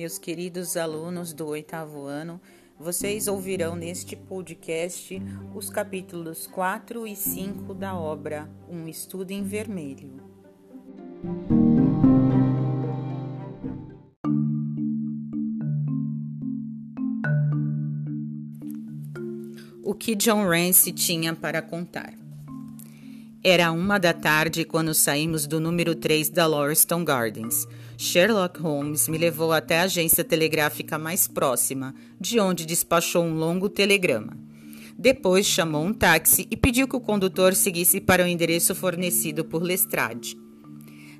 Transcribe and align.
meus 0.00 0.16
queridos 0.16 0.78
alunos 0.78 1.34
do 1.34 1.46
oitavo 1.46 2.06
ano, 2.06 2.40
vocês 2.78 3.28
ouvirão 3.28 3.76
neste 3.76 4.16
podcast 4.16 5.20
os 5.54 5.68
capítulos 5.68 6.46
4 6.46 7.06
e 7.06 7.14
5 7.14 7.74
da 7.74 7.94
obra 7.94 8.50
Um 8.66 8.88
Estudo 8.88 9.30
em 9.30 9.44
Vermelho. 9.44 10.22
O 19.84 19.92
que 19.92 20.14
John 20.14 20.48
Rance 20.48 20.90
tinha 20.92 21.34
para 21.34 21.60
contar. 21.60 22.19
Era 23.42 23.72
uma 23.72 23.96
da 23.96 24.12
tarde 24.12 24.66
quando 24.66 24.92
saímos 24.92 25.46
do 25.46 25.58
número 25.58 25.94
3 25.94 26.28
da 26.28 26.46
Lauriston 26.46 27.02
Gardens. 27.02 27.66
Sherlock 27.96 28.60
Holmes 28.60 29.08
me 29.08 29.16
levou 29.16 29.50
até 29.50 29.80
a 29.80 29.84
agência 29.84 30.22
telegráfica 30.22 30.98
mais 30.98 31.26
próxima, 31.26 31.94
de 32.20 32.38
onde 32.38 32.66
despachou 32.66 33.24
um 33.24 33.34
longo 33.34 33.70
telegrama. 33.70 34.36
Depois 34.98 35.46
chamou 35.46 35.86
um 35.86 35.92
táxi 35.94 36.46
e 36.50 36.56
pediu 36.56 36.86
que 36.86 36.96
o 36.96 37.00
condutor 37.00 37.54
seguisse 37.54 37.98
para 37.98 38.24
o 38.24 38.26
endereço 38.26 38.74
fornecido 38.74 39.42
por 39.42 39.62
Lestrade. 39.62 40.36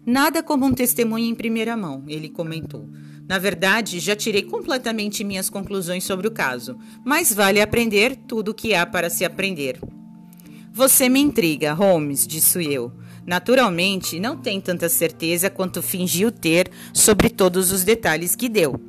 Nada 0.05 0.43
como 0.43 0.67
um 0.67 0.75
testemunho 0.75 1.25
em 1.25 1.35
primeira 1.35 1.75
mão, 1.75 2.05
ele 2.07 2.29
comentou. 2.29 2.87
Na 3.27 3.39
verdade, 3.39 3.99
já 3.99 4.15
tirei 4.15 4.43
completamente 4.43 5.25
minhas 5.25 5.49
conclusões 5.49 6.05
sobre 6.05 6.29
o 6.29 6.31
caso, 6.31 6.77
mas 7.03 7.33
vale 7.33 7.63
aprender 7.63 8.15
tudo 8.15 8.51
o 8.51 8.55
que 8.55 8.75
há 8.75 8.85
para 8.85 9.09
se 9.09 9.25
aprender. 9.25 9.81
Você 10.73 11.09
me 11.09 11.21
intriga, 11.21 11.73
Holmes, 11.73 12.27
disse 12.27 12.65
eu. 12.73 12.93
Naturalmente, 13.27 14.21
não 14.21 14.37
tem 14.37 14.61
tanta 14.61 14.89
certeza 14.89 15.51
quanto 15.51 15.83
fingiu 15.83 16.31
ter 16.31 16.71
sobre 16.93 17.29
todos 17.29 17.73
os 17.73 17.85
detalhes 17.85 18.35
que 18.37 18.49
deu. 18.49 18.81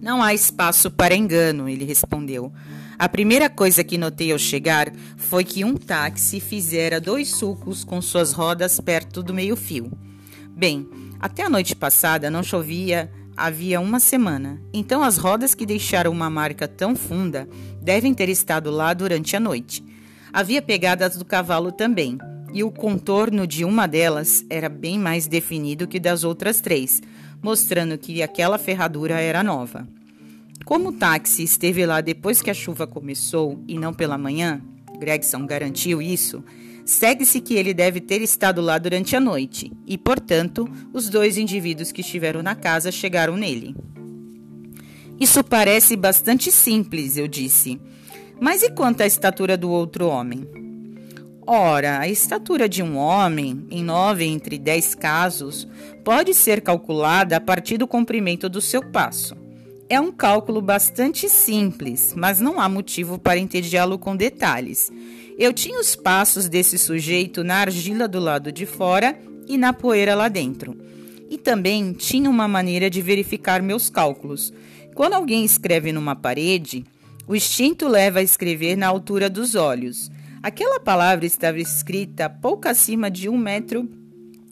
Não 0.00 0.22
há 0.22 0.32
espaço 0.32 0.90
para 0.90 1.14
engano, 1.14 1.68
ele 1.68 1.84
respondeu. 1.84 2.52
A 2.98 3.08
primeira 3.08 3.48
coisa 3.48 3.84
que 3.84 3.98
notei 3.98 4.32
ao 4.32 4.38
chegar 4.38 4.90
foi 5.16 5.44
que 5.44 5.64
um 5.64 5.74
táxi 5.74 6.40
fizera 6.40 7.00
dois 7.00 7.28
sulcos 7.28 7.84
com 7.84 8.00
suas 8.00 8.32
rodas 8.32 8.80
perto 8.80 9.22
do 9.22 9.34
meio-fio. 9.34 9.90
Bem, 10.56 10.88
até 11.18 11.44
a 11.44 11.50
noite 11.50 11.76
passada 11.76 12.30
não 12.30 12.42
chovia 12.42 13.10
havia 13.36 13.80
uma 13.80 14.00
semana, 14.00 14.60
então 14.72 15.02
as 15.02 15.16
rodas 15.16 15.54
que 15.54 15.64
deixaram 15.64 16.10
uma 16.10 16.28
marca 16.28 16.68
tão 16.68 16.94
funda 16.94 17.48
devem 17.80 18.12
ter 18.12 18.28
estado 18.28 18.70
lá 18.70 18.92
durante 18.92 19.34
a 19.34 19.40
noite. 19.40 19.82
Havia 20.32 20.62
pegadas 20.62 21.16
do 21.16 21.24
cavalo 21.24 21.72
também, 21.72 22.18
e 22.52 22.62
o 22.62 22.70
contorno 22.70 23.46
de 23.46 23.64
uma 23.64 23.86
delas 23.86 24.44
era 24.50 24.68
bem 24.68 24.98
mais 24.98 25.26
definido 25.26 25.86
que 25.86 26.00
das 26.00 26.24
outras 26.24 26.60
três, 26.60 27.00
mostrando 27.42 27.96
que 27.98 28.22
aquela 28.22 28.58
ferradura 28.58 29.20
era 29.20 29.42
nova. 29.42 29.86
Como 30.64 30.88
o 30.88 30.92
táxi 30.92 31.42
esteve 31.42 31.86
lá 31.86 32.00
depois 32.00 32.42
que 32.42 32.50
a 32.50 32.54
chuva 32.54 32.86
começou 32.86 33.62
e 33.66 33.78
não 33.78 33.94
pela 33.94 34.18
manhã, 34.18 34.60
Gregson 34.98 35.46
garantiu 35.46 36.02
isso, 36.02 36.44
segue-se 36.84 37.40
que 37.40 37.54
ele 37.54 37.72
deve 37.72 38.00
ter 38.00 38.20
estado 38.20 38.60
lá 38.60 38.78
durante 38.78 39.16
a 39.16 39.20
noite 39.20 39.72
e, 39.86 39.96
portanto, 39.96 40.68
os 40.92 41.08
dois 41.08 41.38
indivíduos 41.38 41.90
que 41.90 42.02
estiveram 42.02 42.42
na 42.42 42.54
casa 42.54 42.92
chegaram 42.92 43.36
nele. 43.36 43.74
Isso 45.18 45.42
parece 45.42 45.96
bastante 45.96 46.50
simples, 46.50 47.16
eu 47.16 47.28
disse. 47.28 47.80
Mas 48.40 48.62
e 48.62 48.70
quanto 48.70 49.02
à 49.02 49.06
estatura 49.06 49.54
do 49.54 49.70
outro 49.70 50.06
homem? 50.06 50.48
Ora, 51.46 51.98
a 51.98 52.08
estatura 52.08 52.66
de 52.66 52.82
um 52.82 52.96
homem, 52.96 53.66
em 53.70 53.84
nove 53.84 54.24
entre 54.24 54.56
dez 54.56 54.94
casos, 54.94 55.68
pode 56.02 56.32
ser 56.32 56.62
calculada 56.62 57.36
a 57.36 57.40
partir 57.40 57.76
do 57.76 57.86
comprimento 57.86 58.48
do 58.48 58.60
seu 58.60 58.82
passo. 58.82 59.36
É 59.90 60.00
um 60.00 60.10
cálculo 60.10 60.62
bastante 60.62 61.28
simples, 61.28 62.14
mas 62.16 62.40
não 62.40 62.60
há 62.60 62.68
motivo 62.68 63.18
para 63.18 63.38
entediá-lo 63.38 63.98
com 63.98 64.16
detalhes. 64.16 64.90
Eu 65.38 65.52
tinha 65.52 65.78
os 65.78 65.94
passos 65.94 66.48
desse 66.48 66.78
sujeito 66.78 67.44
na 67.44 67.56
argila 67.56 68.06
do 68.06 68.20
lado 68.20 68.50
de 68.50 68.64
fora 68.64 69.18
e 69.48 69.58
na 69.58 69.72
poeira 69.72 70.14
lá 70.14 70.28
dentro. 70.28 70.76
E 71.28 71.36
também 71.36 71.92
tinha 71.92 72.30
uma 72.30 72.46
maneira 72.46 72.88
de 72.88 73.02
verificar 73.02 73.60
meus 73.60 73.90
cálculos. 73.90 74.52
Quando 74.94 75.14
alguém 75.14 75.44
escreve 75.44 75.92
numa 75.92 76.14
parede, 76.14 76.86
o 77.30 77.36
instinto 77.36 77.86
leva 77.86 78.18
a 78.18 78.22
escrever 78.24 78.74
na 78.74 78.88
altura 78.88 79.30
dos 79.30 79.54
olhos. 79.54 80.10
Aquela 80.42 80.80
palavra 80.80 81.24
estava 81.24 81.60
escrita 81.60 82.28
pouco 82.28 82.66
acima 82.66 83.08
de 83.08 83.28
um 83.28 83.38
metro 83.38 83.88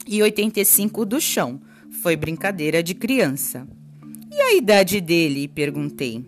e 0.07 0.23
85 0.23 1.03
do 1.03 1.19
chão. 1.19 1.59
Foi 2.01 2.15
brincadeira 2.15 2.81
de 2.81 2.95
criança. 2.95 3.67
E 4.31 4.39
a 4.39 4.53
idade 4.53 5.01
dele? 5.01 5.49
perguntei. 5.49 6.23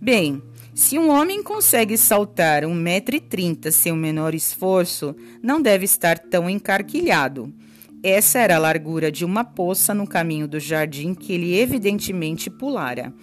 Bem, 0.00 0.42
se 0.74 0.98
um 0.98 1.08
homem 1.10 1.44
consegue 1.44 1.96
saltar 1.96 2.64
um 2.64 2.74
metro 2.74 3.14
e 3.14 3.20
trinta 3.20 3.70
sem 3.70 3.92
o 3.92 3.96
menor 3.96 4.34
esforço, 4.34 5.14
não 5.40 5.62
deve 5.62 5.84
estar 5.84 6.18
tão 6.18 6.50
encarquilhado. 6.50 7.54
Essa 8.02 8.40
era 8.40 8.56
a 8.56 8.58
largura 8.58 9.12
de 9.12 9.24
uma 9.24 9.44
poça 9.44 9.94
no 9.94 10.08
caminho 10.08 10.48
do 10.48 10.58
jardim 10.58 11.14
que 11.14 11.32
ele 11.32 11.56
evidentemente 11.56 12.50
pulara. 12.50 13.14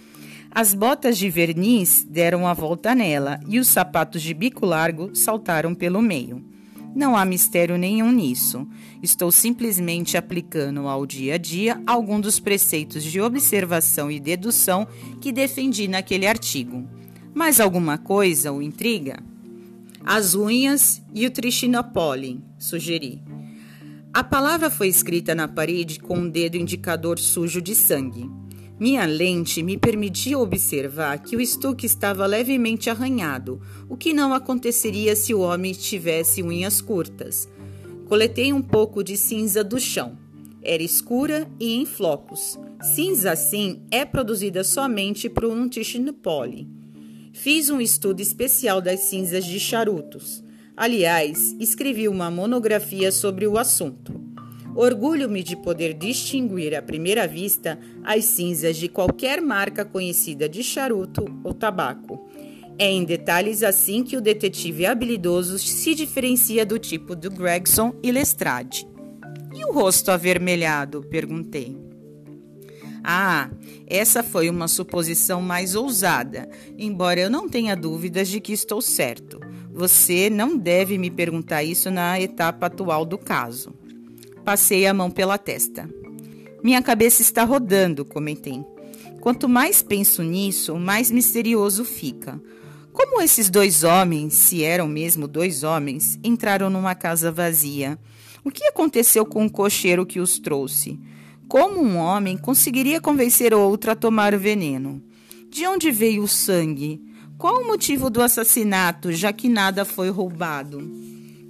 As 0.52 0.74
botas 0.74 1.16
de 1.16 1.30
verniz 1.30 2.04
deram 2.08 2.46
a 2.46 2.52
volta 2.52 2.92
nela 2.92 3.38
e 3.46 3.60
os 3.60 3.68
sapatos 3.68 4.20
de 4.20 4.34
bico 4.34 4.66
largo 4.66 5.14
saltaram 5.14 5.74
pelo 5.74 6.02
meio. 6.02 6.44
Não 6.94 7.16
há 7.16 7.24
mistério 7.24 7.78
nenhum 7.78 8.10
nisso. 8.10 8.66
Estou 9.00 9.30
simplesmente 9.30 10.16
aplicando 10.16 10.88
ao 10.88 11.06
dia 11.06 11.34
a 11.34 11.38
dia 11.38 11.80
algum 11.86 12.20
dos 12.20 12.40
preceitos 12.40 13.04
de 13.04 13.20
observação 13.20 14.10
e 14.10 14.18
dedução 14.18 14.88
que 15.20 15.30
defendi 15.30 15.86
naquele 15.86 16.26
artigo. 16.26 16.84
Mais 17.32 17.60
alguma 17.60 17.96
coisa 17.96 18.50
o 18.50 18.60
intriga? 18.60 19.22
As 20.04 20.34
unhas 20.34 21.00
e 21.14 21.26
o 21.26 21.30
trichinopóllen, 21.30 22.42
sugeri. 22.58 23.22
A 24.12 24.24
palavra 24.24 24.68
foi 24.68 24.88
escrita 24.88 25.32
na 25.32 25.46
parede 25.46 26.00
com 26.00 26.18
um 26.18 26.28
dedo 26.28 26.56
indicador 26.56 27.20
sujo 27.20 27.62
de 27.62 27.76
sangue. 27.76 28.28
Minha 28.80 29.04
lente 29.04 29.62
me 29.62 29.76
permitia 29.76 30.38
observar 30.38 31.18
que 31.18 31.36
o 31.36 31.40
estuque 31.40 31.84
estava 31.84 32.24
levemente 32.24 32.88
arranhado, 32.88 33.60
o 33.90 33.94
que 33.94 34.14
não 34.14 34.32
aconteceria 34.32 35.14
se 35.14 35.34
o 35.34 35.40
homem 35.40 35.74
tivesse 35.74 36.42
unhas 36.42 36.80
curtas. 36.80 37.46
Coletei 38.08 38.54
um 38.54 38.62
pouco 38.62 39.04
de 39.04 39.18
cinza 39.18 39.62
do 39.62 39.78
chão. 39.78 40.16
Era 40.62 40.82
escura 40.82 41.46
e 41.60 41.74
em 41.74 41.84
flocos. 41.84 42.58
Cinza 42.80 43.32
assim 43.32 43.82
é 43.90 44.06
produzida 44.06 44.64
somente 44.64 45.28
por 45.28 45.44
um 45.44 45.68
Tichinopoli. 45.68 46.66
Fiz 47.34 47.68
um 47.68 47.82
estudo 47.82 48.22
especial 48.22 48.80
das 48.80 49.00
cinzas 49.00 49.44
de 49.44 49.60
charutos. 49.60 50.42
Aliás, 50.74 51.54
escrevi 51.60 52.08
uma 52.08 52.30
monografia 52.30 53.12
sobre 53.12 53.46
o 53.46 53.58
assunto. 53.58 54.29
Orgulho-me 54.74 55.42
de 55.42 55.56
poder 55.56 55.94
distinguir 55.94 56.74
à 56.74 56.82
primeira 56.82 57.26
vista 57.26 57.78
as 58.04 58.24
cinzas 58.24 58.76
de 58.76 58.88
qualquer 58.88 59.40
marca 59.40 59.84
conhecida 59.84 60.48
de 60.48 60.62
charuto 60.62 61.24
ou 61.42 61.52
tabaco. 61.52 62.28
É 62.78 62.90
em 62.90 63.04
detalhes 63.04 63.62
assim 63.62 64.02
que 64.02 64.16
o 64.16 64.22
detetive 64.22 64.86
habilidoso 64.86 65.58
se 65.58 65.94
diferencia 65.94 66.64
do 66.64 66.78
tipo 66.78 67.14
do 67.14 67.30
Gregson 67.30 67.94
e 68.02 68.10
Lestrade. 68.10 68.88
E 69.54 69.64
o 69.64 69.72
rosto 69.72 70.10
avermelhado? 70.10 71.02
perguntei. 71.02 71.76
Ah, 73.02 73.50
essa 73.86 74.22
foi 74.22 74.48
uma 74.48 74.68
suposição 74.68 75.42
mais 75.42 75.74
ousada, 75.74 76.48
embora 76.78 77.20
eu 77.20 77.30
não 77.30 77.48
tenha 77.48 77.74
dúvidas 77.74 78.28
de 78.28 78.40
que 78.40 78.52
estou 78.52 78.80
certo. 78.80 79.40
Você 79.72 80.30
não 80.30 80.56
deve 80.56 80.98
me 80.98 81.10
perguntar 81.10 81.62
isso 81.62 81.90
na 81.90 82.20
etapa 82.20 82.66
atual 82.66 83.04
do 83.04 83.18
caso. 83.18 83.74
Passei 84.44 84.86
a 84.86 84.94
mão 84.94 85.10
pela 85.10 85.38
testa. 85.38 85.88
Minha 86.62 86.82
cabeça 86.82 87.22
está 87.22 87.44
rodando, 87.44 88.04
comentei. 88.04 88.64
Quanto 89.20 89.48
mais 89.48 89.82
penso 89.82 90.22
nisso, 90.22 90.76
mais 90.76 91.10
misterioso 91.10 91.84
fica. 91.84 92.40
Como 92.92 93.20
esses 93.20 93.48
dois 93.48 93.84
homens, 93.84 94.34
se 94.34 94.64
eram 94.64 94.88
mesmo 94.88 95.28
dois 95.28 95.62
homens, 95.62 96.18
entraram 96.24 96.68
numa 96.68 96.94
casa 96.94 97.30
vazia? 97.30 97.98
O 98.42 98.50
que 98.50 98.64
aconteceu 98.64 99.24
com 99.24 99.44
o 99.44 99.50
cocheiro 99.50 100.06
que 100.06 100.20
os 100.20 100.38
trouxe? 100.38 100.98
Como 101.48 101.82
um 101.82 101.96
homem 101.96 102.36
conseguiria 102.36 103.00
convencer 103.00 103.52
outro 103.52 103.90
a 103.90 103.94
tomar 103.94 104.34
o 104.34 104.38
veneno? 104.38 105.02
De 105.48 105.66
onde 105.66 105.90
veio 105.90 106.22
o 106.22 106.28
sangue? 106.28 107.00
Qual 107.36 107.62
o 107.62 107.66
motivo 107.66 108.10
do 108.10 108.22
assassinato, 108.22 109.12
já 109.12 109.32
que 109.32 109.48
nada 109.48 109.84
foi 109.84 110.10
roubado? 110.10 110.78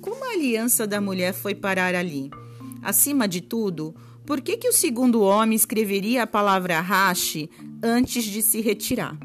Como 0.00 0.24
a 0.24 0.32
aliança 0.32 0.86
da 0.86 1.00
mulher 1.00 1.32
foi 1.34 1.54
parar 1.54 1.94
ali? 1.94 2.30
Acima 2.82 3.28
de 3.28 3.40
tudo, 3.40 3.94
por 4.26 4.40
que, 4.40 4.56
que 4.56 4.68
o 4.68 4.72
segundo 4.72 5.22
homem 5.22 5.56
escreveria 5.56 6.22
a 6.22 6.26
palavra 6.26 6.80
rache 6.80 7.50
antes 7.82 8.24
de 8.24 8.42
se 8.42 8.60
retirar? 8.60 9.18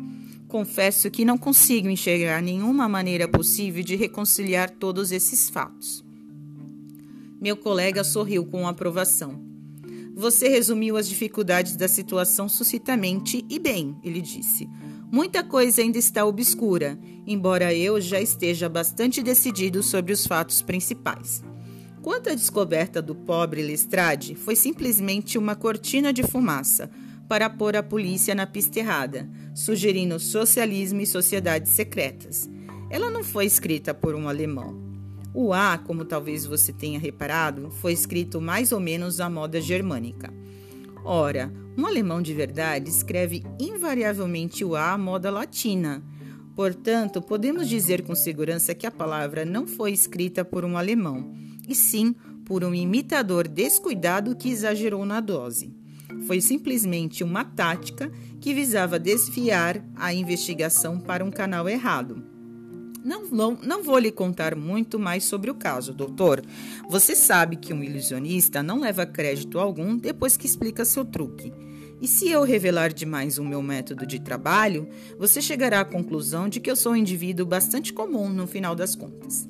Confesso 0.48 1.12
que 1.12 1.26
não 1.26 1.38
consigo 1.38 1.90
enxergar 1.90 2.42
nenhuma 2.42 2.88
maneira 2.88 3.28
possível 3.28 3.84
de 3.84 3.96
reconciliar 3.96 4.70
todos 4.70 5.12
esses 5.12 5.50
fatos. 5.50 6.04
Meu 7.42 7.58
colega 7.58 8.04
sorriu 8.04 8.46
com 8.46 8.68
aprovação. 8.68 9.40
Você 10.16 10.48
resumiu 10.48 10.96
as 10.96 11.10
dificuldades 11.10 11.76
da 11.76 11.88
situação 11.88 12.48
sucintamente 12.48 13.46
e 13.50 13.60
bem, 13.60 13.96
ele 14.04 14.22
disse. 14.22 14.68
Muita 15.12 15.44
coisa 15.44 15.82
ainda 15.82 15.98
está 15.98 16.26
obscura, 16.26 16.98
embora 17.28 17.74
eu 17.74 18.00
já 18.00 18.20
esteja 18.20 18.70
bastante 18.70 19.22
decidido 19.22 19.84
sobre 19.84 20.14
os 20.14 20.26
fatos 20.26 20.62
principais. 20.62 21.44
Quanto 22.06 22.30
à 22.30 22.36
descoberta 22.36 23.02
do 23.02 23.16
pobre 23.16 23.64
Lestrade, 23.64 24.36
foi 24.36 24.56
simplesmente 24.56 25.40
uma 25.40 25.56
cortina 25.56 26.14
de 26.14 26.22
fumaça 26.22 26.88
para 27.28 27.50
pôr 27.50 27.76
a 27.76 27.82
polícia 27.82 28.36
na 28.36 28.46
pista 28.46 28.78
errada, 28.78 29.28
sugerindo 29.56 30.20
socialismo 30.20 31.02
e 31.02 31.08
sociedades 31.08 31.72
secretas. 31.72 32.48
Ela 32.92 33.10
não 33.10 33.24
foi 33.24 33.48
escrita 33.48 33.92
por 33.92 34.14
um 34.14 34.30
alemão. 34.30 34.80
O 35.34 35.52
A, 35.52 35.80
como 35.80 36.06
talvez 36.06 36.46
você 36.46 36.72
tenha 36.72 37.00
reparado, 37.00 37.72
foi 37.72 37.94
escrito 37.94 38.40
mais 38.40 38.72
ou 38.72 38.80
menos 38.80 39.20
à 39.20 39.28
moda 39.28 39.60
germânica. 39.60 40.32
Ora, 41.04 41.52
um 41.76 41.88
alemão 41.88 42.22
de 42.22 42.36
verdade 42.36 42.88
escreve 42.88 43.44
invariavelmente 43.60 44.64
o 44.64 44.76
A 44.76 44.92
à 44.92 44.98
moda 44.98 45.32
latina. 45.32 46.04
Portanto, 46.56 47.20
podemos 47.20 47.68
dizer 47.68 48.04
com 48.04 48.14
segurança 48.14 48.76
que 48.76 48.86
a 48.86 48.92
palavra 48.92 49.44
não 49.44 49.66
foi 49.66 49.92
escrita 49.92 50.46
por 50.46 50.64
um 50.64 50.78
alemão 50.78 51.44
e 51.68 51.76
sim 51.76 52.16
por 52.46 52.64
um 52.64 52.74
imitador 52.74 53.48
descuidado 53.48 54.36
que 54.36 54.50
exagerou 54.50 55.06
na 55.06 55.20
dose. 55.20 55.74
Foi 56.28 56.40
simplesmente 56.40 57.24
uma 57.24 57.44
tática 57.44 58.12
que 58.40 58.54
visava 58.54 59.00
desviar 59.00 59.84
a 59.96 60.14
investigação 60.14 61.00
para 61.00 61.26
um 61.26 61.32
canal 61.32 61.68
errado. 61.68 62.24
Não, 63.04 63.28
não, 63.28 63.58
não 63.62 63.84
vou 63.84 64.00
lhe 64.00 64.12
contar 64.12 64.56
muito 64.56 64.98
mais 64.98 65.24
sobre 65.24 65.52
o 65.52 65.56
caso, 65.56 65.94
doutor. 65.94 66.42
Você 66.90 67.16
sabe 67.16 67.56
que 67.56 67.72
um 67.74 67.84
ilusionista 67.84 68.64
não 68.64 68.80
leva 68.80 69.06
crédito 69.06 69.60
algum 69.60 69.96
depois 69.96 70.36
que 70.36 70.48
explica 70.48 70.84
seu 70.84 71.06
truque. 71.06 71.54
E 72.02 72.08
se 72.08 72.30
eu 72.30 72.44
revelar 72.44 72.92
demais 72.92 73.38
o 73.38 73.44
meu 73.44 73.62
método 73.62 74.06
de 74.06 74.20
trabalho, 74.20 74.90
você 75.18 75.42
chegará 75.42 75.82
à 75.82 75.86
conclusão 75.86 76.50
de 76.50 76.60
que 76.60 76.70
eu 76.70 76.76
sou 76.76 76.94
um 76.94 76.96
indivíduo 76.96 77.46
bastante 77.46 77.94
comum 77.94 78.28
no 78.28 78.48
final 78.48 78.76
das 78.76 78.96
contas. 78.96 79.48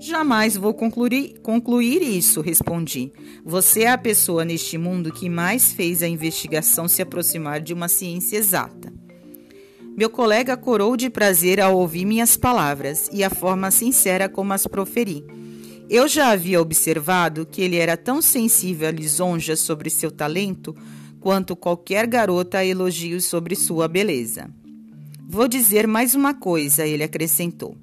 Jamais 0.00 0.56
vou 0.56 0.72
concluir, 0.72 1.38
concluir 1.42 2.00
isso, 2.00 2.40
respondi. 2.40 3.12
Você 3.44 3.82
é 3.82 3.90
a 3.90 3.98
pessoa 3.98 4.46
neste 4.46 4.78
mundo 4.78 5.12
que 5.12 5.28
mais 5.28 5.74
fez 5.74 6.02
a 6.02 6.08
investigação 6.08 6.88
se 6.88 7.02
aproximar 7.02 7.60
de 7.60 7.74
uma 7.74 7.86
ciência 7.86 8.38
exata. 8.38 8.90
Meu 9.94 10.08
colega 10.08 10.56
corou 10.56 10.96
de 10.96 11.10
prazer 11.10 11.60
ao 11.60 11.76
ouvir 11.76 12.06
minhas 12.06 12.34
palavras 12.34 13.10
e 13.12 13.22
a 13.22 13.28
forma 13.28 13.70
sincera 13.70 14.26
como 14.26 14.54
as 14.54 14.66
proferi. 14.66 15.22
Eu 15.90 16.08
já 16.08 16.30
havia 16.30 16.62
observado 16.62 17.44
que 17.44 17.60
ele 17.60 17.76
era 17.76 17.94
tão 17.94 18.22
sensível 18.22 18.88
a 18.88 18.90
lisonjas 18.92 19.60
sobre 19.60 19.90
seu 19.90 20.10
talento 20.10 20.74
quanto 21.20 21.54
qualquer 21.54 22.06
garota 22.06 22.56
a 22.56 22.64
elogios 22.64 23.26
sobre 23.26 23.54
sua 23.54 23.86
beleza. 23.86 24.48
Vou 25.28 25.46
dizer 25.46 25.86
mais 25.86 26.14
uma 26.14 26.32
coisa, 26.32 26.86
ele 26.86 27.04
acrescentou. 27.04 27.76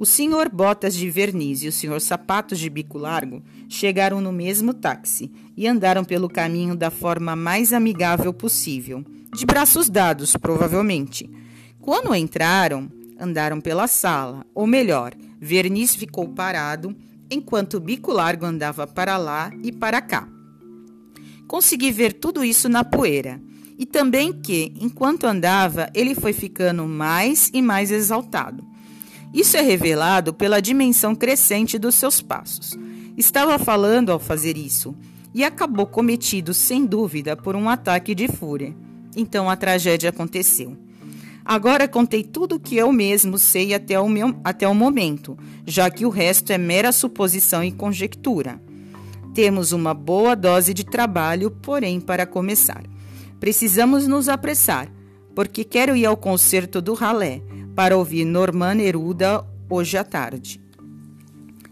O 0.00 0.06
senhor 0.06 0.48
Botas 0.48 0.94
de 0.94 1.10
Verniz 1.10 1.62
e 1.62 1.68
o 1.68 1.72
senhor 1.72 2.00
Sapatos 2.00 2.58
de 2.58 2.70
Bico 2.70 2.96
Largo 2.96 3.42
chegaram 3.68 4.18
no 4.18 4.32
mesmo 4.32 4.72
táxi 4.72 5.30
e 5.54 5.68
andaram 5.68 6.06
pelo 6.06 6.26
caminho 6.26 6.74
da 6.74 6.90
forma 6.90 7.36
mais 7.36 7.70
amigável 7.70 8.32
possível, 8.32 9.04
de 9.36 9.44
braços 9.44 9.90
dados, 9.90 10.34
provavelmente. 10.38 11.30
Quando 11.82 12.14
entraram, 12.14 12.90
andaram 13.20 13.60
pela 13.60 13.86
sala, 13.86 14.46
ou 14.54 14.66
melhor, 14.66 15.12
Verniz 15.38 15.94
ficou 15.94 16.26
parado 16.30 16.96
enquanto 17.30 17.78
Bico 17.78 18.10
Largo 18.10 18.46
andava 18.46 18.86
para 18.86 19.18
lá 19.18 19.52
e 19.62 19.70
para 19.70 20.00
cá. 20.00 20.26
Consegui 21.46 21.92
ver 21.92 22.14
tudo 22.14 22.42
isso 22.42 22.70
na 22.70 22.82
poeira. 22.82 23.38
E 23.78 23.84
também 23.84 24.32
que, 24.32 24.72
enquanto 24.80 25.24
andava, 25.24 25.90
ele 25.92 26.14
foi 26.14 26.32
ficando 26.32 26.86
mais 26.86 27.50
e 27.52 27.60
mais 27.60 27.90
exaltado. 27.90 28.69
Isso 29.32 29.56
é 29.56 29.60
revelado 29.60 30.34
pela 30.34 30.60
dimensão 30.60 31.14
crescente 31.14 31.78
dos 31.78 31.94
seus 31.94 32.20
passos. 32.20 32.76
Estava 33.16 33.58
falando 33.58 34.10
ao 34.10 34.18
fazer 34.18 34.56
isso 34.56 34.94
e 35.32 35.44
acabou 35.44 35.86
cometido, 35.86 36.52
sem 36.52 36.84
dúvida, 36.84 37.36
por 37.36 37.54
um 37.54 37.68
ataque 37.68 38.14
de 38.14 38.26
fúria. 38.26 38.74
Então 39.16 39.48
a 39.48 39.56
tragédia 39.56 40.10
aconteceu. 40.10 40.76
Agora 41.44 41.88
contei 41.88 42.22
tudo 42.22 42.56
o 42.56 42.60
que 42.60 42.76
eu 42.76 42.92
mesmo 42.92 43.38
sei 43.38 43.72
até 43.74 43.98
o, 43.98 44.08
meu, 44.08 44.36
até 44.44 44.68
o 44.68 44.74
momento, 44.74 45.38
já 45.66 45.90
que 45.90 46.04
o 46.04 46.10
resto 46.10 46.52
é 46.52 46.58
mera 46.58 46.92
suposição 46.92 47.62
e 47.64 47.72
conjectura. 47.72 48.60
Temos 49.34 49.72
uma 49.72 49.94
boa 49.94 50.34
dose 50.34 50.74
de 50.74 50.84
trabalho, 50.84 51.50
porém, 51.50 52.00
para 52.00 52.26
começar. 52.26 52.82
Precisamos 53.38 54.06
nos 54.06 54.28
apressar, 54.28 54.88
porque 55.34 55.64
quero 55.64 55.96
ir 55.96 56.06
ao 56.06 56.16
concerto 56.16 56.80
do 56.80 56.94
ralé 56.94 57.42
para 57.74 57.96
ouvir 57.96 58.24
Norman 58.24 58.74
Neruda 58.74 59.44
hoje 59.68 59.96
à 59.96 60.04
tarde. 60.04 60.60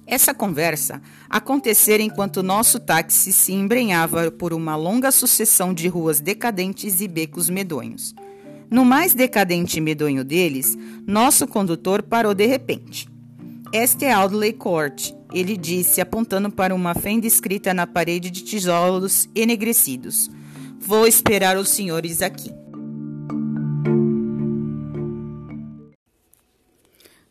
Essa 0.06 0.32
conversa 0.32 1.02
acontecera 1.28 2.02
enquanto 2.02 2.42
nosso 2.42 2.80
táxi 2.80 3.30
se 3.30 3.52
embrenhava 3.52 4.30
por 4.30 4.54
uma 4.54 4.74
longa 4.74 5.10
sucessão 5.10 5.74
de 5.74 5.86
ruas 5.86 6.18
decadentes 6.18 7.02
e 7.02 7.06
becos 7.06 7.50
medonhos. 7.50 8.14
No 8.70 8.86
mais 8.86 9.12
decadente 9.12 9.76
e 9.78 9.80
medonho 9.82 10.24
deles, 10.24 10.78
nosso 11.06 11.46
condutor 11.46 12.02
parou 12.02 12.32
de 12.32 12.46
repente. 12.46 13.06
Esta 13.70 14.06
é 14.06 14.12
Audley 14.12 14.54
Court, 14.54 15.12
ele 15.32 15.58
disse, 15.58 16.00
apontando 16.00 16.50
para 16.50 16.74
uma 16.74 16.94
fenda 16.94 17.26
escrita 17.26 17.74
na 17.74 17.86
parede 17.86 18.30
de 18.30 18.42
tijolos 18.42 19.28
enegrecidos. 19.34 20.30
Vou 20.80 21.06
esperar 21.06 21.58
os 21.58 21.68
senhores 21.68 22.22
aqui. 22.22 22.50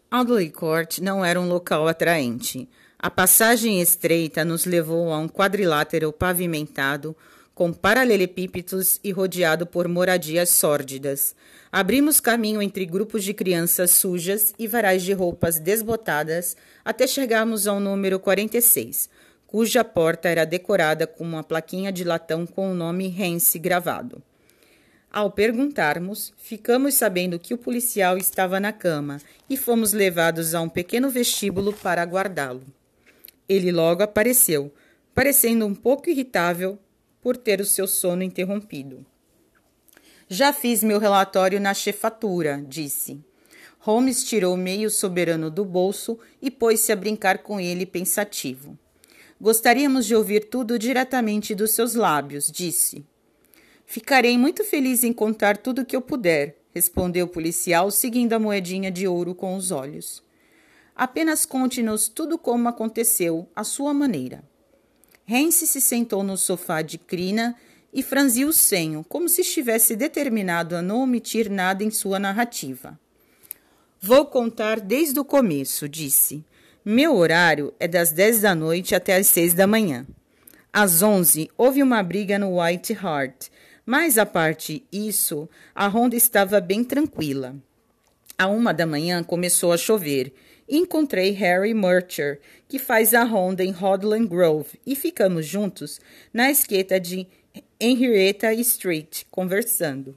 Audley 0.09 0.49
Court 0.49 0.99
não 0.99 1.23
era 1.23 1.39
um 1.39 1.49
local 1.49 1.85
atraente. 1.85 2.69
A 2.97 3.11
passagem 3.11 3.81
estreita 3.81 4.45
nos 4.45 4.63
levou 4.63 5.11
a 5.11 5.17
um 5.17 5.27
quadrilátero 5.27 6.13
pavimentado 6.13 7.13
com 7.53 7.73
paralelepípedos 7.73 9.01
e 9.03 9.11
rodeado 9.11 9.65
por 9.65 9.85
moradias 9.85 10.49
sórdidas. 10.51 11.35
Abrimos 11.69 12.21
caminho 12.21 12.61
entre 12.61 12.85
grupos 12.85 13.21
de 13.21 13.33
crianças 13.33 13.91
sujas 13.91 14.53
e 14.57 14.65
varais 14.65 15.03
de 15.03 15.11
roupas 15.11 15.59
desbotadas 15.59 16.55
até 16.85 17.05
chegarmos 17.05 17.67
ao 17.67 17.77
número 17.77 18.17
46, 18.17 19.09
cuja 19.45 19.83
porta 19.83 20.29
era 20.29 20.45
decorada 20.45 21.05
com 21.05 21.25
uma 21.25 21.43
plaquinha 21.43 21.91
de 21.91 22.05
latão 22.05 22.45
com 22.45 22.71
o 22.71 22.75
nome 22.75 23.13
Hence 23.19 23.59
gravado. 23.59 24.23
Ao 25.11 25.31
perguntarmos, 25.31 26.33
ficamos 26.37 26.95
sabendo 26.95 27.39
que 27.39 27.53
o 27.53 27.57
policial 27.57 28.17
estava 28.17 28.59
na 28.59 28.73
cama 28.73 29.19
e 29.49 29.55
fomos 29.55 29.93
levados 29.93 30.53
a 30.53 30.61
um 30.61 30.69
pequeno 30.69 31.09
vestíbulo 31.09 31.73
para 31.73 32.01
aguardá-lo. 32.01 32.65
Ele 33.47 33.71
logo 33.71 34.03
apareceu, 34.03 34.71
parecendo 35.15 35.65
um 35.65 35.73
pouco 35.73 36.09
irritável 36.09 36.77
por 37.21 37.37
ter 37.37 37.61
o 37.61 37.65
seu 37.65 37.87
sono 37.87 38.21
interrompido. 38.21 39.05
Já 40.29 40.51
fiz 40.51 40.83
meu 40.83 40.99
relatório 40.99 41.59
na 41.59 41.73
chefatura, 41.73 42.61
disse. 42.67 43.23
Holmes 43.79 44.25
tirou 44.25 44.57
meio 44.57 44.89
soberano 44.89 45.49
do 45.49 45.63
bolso 45.63 46.19
e 46.41 46.51
pôs-se 46.51 46.91
a 46.91 46.95
brincar 46.95 47.37
com 47.37 47.59
ele 47.59 47.85
pensativo. 47.85 48.77
Gostaríamos 49.39 50.05
de 50.05 50.13
ouvir 50.13 50.49
tudo 50.49 50.77
diretamente 50.77 51.55
dos 51.55 51.71
seus 51.71 51.95
lábios, 51.95 52.51
disse. 52.51 53.05
Ficarei 53.89 54.37
muito 54.37 54.65
feliz 54.65 55.05
em 55.05 55.13
contar 55.13 55.55
tudo 55.55 55.81
o 55.81 55.85
que 55.85 55.95
eu 55.95 56.01
puder, 56.01 56.57
respondeu 56.75 57.25
o 57.25 57.29
policial, 57.29 57.89
seguindo 57.89 58.33
a 58.33 58.39
moedinha 58.39 58.91
de 58.91 59.07
ouro 59.07 59.33
com 59.33 59.55
os 59.55 59.71
olhos. 59.71 60.21
Apenas 60.93 61.45
conte-nos 61.45 62.09
tudo 62.09 62.37
como 62.37 62.67
aconteceu, 62.67 63.49
à 63.55 63.63
sua 63.63 63.93
maneira. 63.93 64.43
Hence 65.25 65.65
se 65.65 65.79
sentou 65.79 66.21
no 66.21 66.35
sofá 66.35 66.81
de 66.81 66.97
crina 66.97 67.55
e 67.93 68.03
franziu 68.03 68.49
o 68.49 68.53
senho, 68.53 69.05
como 69.07 69.29
se 69.29 69.39
estivesse 69.39 69.95
determinado 69.95 70.75
a 70.75 70.81
não 70.81 70.99
omitir 70.99 71.49
nada 71.49 71.81
em 71.81 71.89
sua 71.89 72.19
narrativa. 72.19 72.99
Vou 74.01 74.25
contar 74.25 74.81
desde 74.81 75.17
o 75.17 75.23
começo, 75.23 75.87
disse. 75.87 76.43
Meu 76.83 77.15
horário 77.15 77.73
é 77.79 77.87
das 77.87 78.11
dez 78.11 78.41
da 78.41 78.53
noite 78.53 78.93
até 78.93 79.15
as 79.15 79.27
seis 79.27 79.53
da 79.53 79.65
manhã. 79.65 80.05
Às 80.73 81.01
onze, 81.01 81.49
houve 81.57 81.81
uma 81.81 82.03
briga 82.03 82.37
no 82.37 82.61
White 82.61 82.93
Hart 82.93 83.47
mas, 83.89 84.17
a 84.17 84.25
parte 84.25 84.85
isso, 84.91 85.47
a 85.73 85.87
ronda 85.87 86.13
estava 86.13 86.59
bem 86.59 86.83
tranquila. 86.83 87.55
À 88.37 88.45
uma 88.45 88.73
da 88.73 88.85
manhã 88.85 89.23
começou 89.23 89.71
a 89.71 89.77
chover. 89.77 90.33
Encontrei 90.67 91.31
Harry 91.31 91.73
Murcher, 91.73 92.41
que 92.67 92.77
faz 92.77 93.13
a 93.13 93.23
ronda 93.23 93.63
em 93.63 93.71
Hodland 93.71 94.27
Grove, 94.27 94.77
e 94.85 94.93
ficamos 94.93 95.45
juntos 95.45 96.01
na 96.33 96.51
esqueta 96.51 96.99
de 96.99 97.25
Henrietta 97.79 98.53
Street, 98.55 99.23
conversando. 99.31 100.13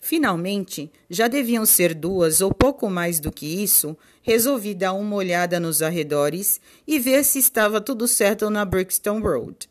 Finalmente, 0.00 0.90
já 1.10 1.28
deviam 1.28 1.66
ser 1.66 1.92
duas 1.92 2.40
ou 2.40 2.54
pouco 2.54 2.88
mais 2.88 3.20
do 3.20 3.30
que 3.30 3.62
isso, 3.62 3.94
resolvi 4.22 4.74
dar 4.74 4.94
uma 4.94 5.16
olhada 5.16 5.60
nos 5.60 5.82
arredores 5.82 6.58
e 6.86 6.98
ver 6.98 7.22
se 7.22 7.38
estava 7.38 7.82
tudo 7.82 8.08
certo 8.08 8.48
na 8.48 8.64
Brixton 8.64 9.20
Road. 9.20 9.68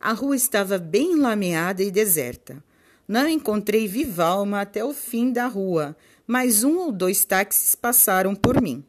A 0.00 0.12
rua 0.12 0.34
estava 0.34 0.78
bem 0.78 1.16
lameada 1.16 1.80
e 1.80 1.92
deserta. 1.92 2.60
Não 3.08 3.26
encontrei 3.26 3.88
viva 3.88 4.26
alma 4.26 4.60
até 4.60 4.84
o 4.84 4.92
fim 4.92 5.32
da 5.32 5.46
rua, 5.46 5.96
mas 6.26 6.62
um 6.62 6.76
ou 6.76 6.92
dois 6.92 7.24
táxis 7.24 7.74
passaram 7.74 8.34
por 8.34 8.60
mim. 8.60 8.84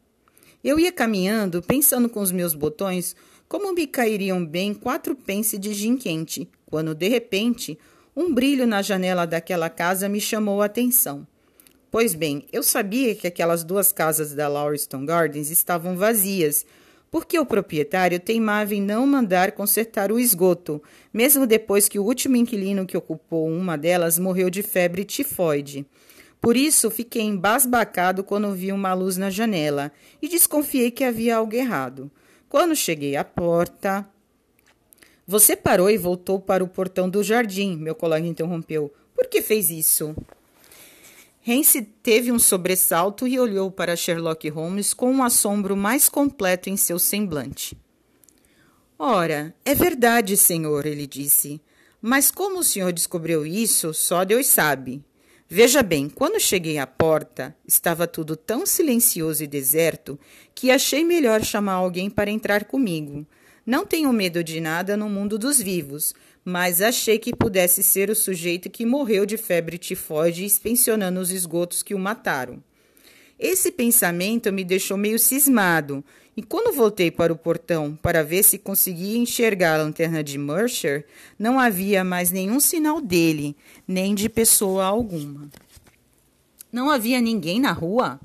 Eu 0.62 0.78
ia 0.78 0.92
caminhando, 0.92 1.62
pensando 1.62 2.06
com 2.06 2.20
os 2.20 2.30
meus 2.30 2.52
botões 2.52 3.16
como 3.48 3.72
me 3.72 3.86
cairiam 3.86 4.44
bem 4.44 4.74
quatro 4.74 5.16
pence 5.16 5.56
de 5.56 5.72
gin 5.72 5.96
quente, 5.96 6.46
quando 6.66 6.94
de 6.94 7.08
repente 7.08 7.78
um 8.14 8.32
brilho 8.34 8.66
na 8.66 8.82
janela 8.82 9.26
daquela 9.26 9.70
casa 9.70 10.06
me 10.06 10.20
chamou 10.20 10.60
a 10.60 10.66
atenção. 10.66 11.26
Pois 11.90 12.14
bem, 12.14 12.44
eu 12.52 12.62
sabia 12.62 13.14
que 13.14 13.26
aquelas 13.26 13.64
duas 13.64 13.90
casas 13.90 14.34
da 14.34 14.46
Lauriston 14.46 15.06
Gardens 15.06 15.50
estavam 15.50 15.96
vazias, 15.96 16.66
porque 17.10 17.38
o 17.38 17.44
proprietário 17.44 18.20
teimava 18.20 18.74
em 18.74 18.80
não 18.80 19.06
mandar 19.06 19.52
consertar 19.52 20.12
o 20.12 20.18
esgoto, 20.18 20.82
mesmo 21.12 21.46
depois 21.46 21.88
que 21.88 21.98
o 21.98 22.04
último 22.04 22.36
inquilino 22.36 22.86
que 22.86 22.96
ocupou 22.96 23.48
uma 23.48 23.76
delas 23.76 24.18
morreu 24.18 24.48
de 24.48 24.62
febre 24.62 25.04
tifoide. 25.04 25.84
Por 26.40 26.56
isso, 26.56 26.90
fiquei 26.90 27.22
embasbacado 27.22 28.24
quando 28.24 28.52
vi 28.52 28.72
uma 28.72 28.94
luz 28.94 29.16
na 29.16 29.28
janela 29.28 29.92
e 30.22 30.28
desconfiei 30.28 30.90
que 30.90 31.04
havia 31.04 31.36
algo 31.36 31.54
errado. 31.54 32.10
Quando 32.48 32.74
cheguei 32.74 33.16
à 33.16 33.24
porta. 33.24 34.08
Você 35.26 35.54
parou 35.54 35.90
e 35.90 35.98
voltou 35.98 36.40
para 36.40 36.64
o 36.64 36.68
portão 36.68 37.08
do 37.08 37.22
jardim, 37.22 37.76
meu 37.76 37.94
colega 37.94 38.26
interrompeu. 38.26 38.92
Por 39.14 39.28
que 39.28 39.42
fez 39.42 39.70
isso? 39.70 40.16
Hance 41.46 41.80
teve 41.80 42.30
um 42.30 42.38
sobressalto 42.38 43.26
e 43.26 43.38
olhou 43.38 43.70
para 43.70 43.96
Sherlock 43.96 44.48
Holmes 44.50 44.92
com 44.92 45.10
um 45.10 45.22
assombro 45.22 45.76
mais 45.76 46.08
completo 46.08 46.68
em 46.68 46.76
seu 46.76 46.98
semblante. 46.98 47.76
Ora, 48.98 49.54
é 49.64 49.74
verdade, 49.74 50.36
senhor, 50.36 50.84
ele 50.84 51.06
disse. 51.06 51.60
Mas 52.02 52.30
como 52.30 52.58
o 52.58 52.64
senhor 52.64 52.92
descobriu 52.92 53.46
isso, 53.46 53.94
só 53.94 54.24
Deus 54.24 54.46
sabe. 54.46 55.02
Veja 55.48 55.82
bem, 55.82 56.08
quando 56.08 56.38
cheguei 56.38 56.78
à 56.78 56.86
porta, 56.86 57.56
estava 57.66 58.06
tudo 58.06 58.36
tão 58.36 58.64
silencioso 58.64 59.42
e 59.42 59.46
deserto 59.46 60.20
que 60.54 60.70
achei 60.70 61.02
melhor 61.02 61.42
chamar 61.42 61.72
alguém 61.72 62.08
para 62.08 62.30
entrar 62.30 62.66
comigo. 62.66 63.26
Não 63.70 63.86
tenho 63.86 64.12
medo 64.12 64.42
de 64.42 64.60
nada 64.60 64.96
no 64.96 65.08
mundo 65.08 65.38
dos 65.38 65.62
vivos, 65.62 66.12
mas 66.44 66.82
achei 66.82 67.20
que 67.20 67.32
pudesse 67.32 67.84
ser 67.84 68.10
o 68.10 68.16
sujeito 68.16 68.68
que 68.68 68.84
morreu 68.84 69.24
de 69.24 69.36
febre 69.36 69.78
tifoide 69.78 70.44
inspecionando 70.44 71.20
os 71.20 71.30
esgotos 71.30 71.80
que 71.80 71.94
o 71.94 71.98
mataram. 71.98 72.60
Esse 73.38 73.70
pensamento 73.70 74.52
me 74.52 74.64
deixou 74.64 74.96
meio 74.96 75.20
cismado, 75.20 76.02
e 76.36 76.42
quando 76.42 76.74
voltei 76.74 77.12
para 77.12 77.32
o 77.32 77.38
portão 77.38 77.96
para 78.02 78.24
ver 78.24 78.42
se 78.42 78.58
conseguia 78.58 79.16
enxergar 79.16 79.78
a 79.78 79.84
lanterna 79.84 80.24
de 80.24 80.36
Mercer, 80.36 81.06
não 81.38 81.60
havia 81.60 82.02
mais 82.02 82.32
nenhum 82.32 82.58
sinal 82.58 83.00
dele, 83.00 83.54
nem 83.86 84.16
de 84.16 84.28
pessoa 84.28 84.84
alguma. 84.84 85.48
Não 86.72 86.90
havia 86.90 87.20
ninguém 87.20 87.60
na 87.60 87.70
rua? 87.70 88.18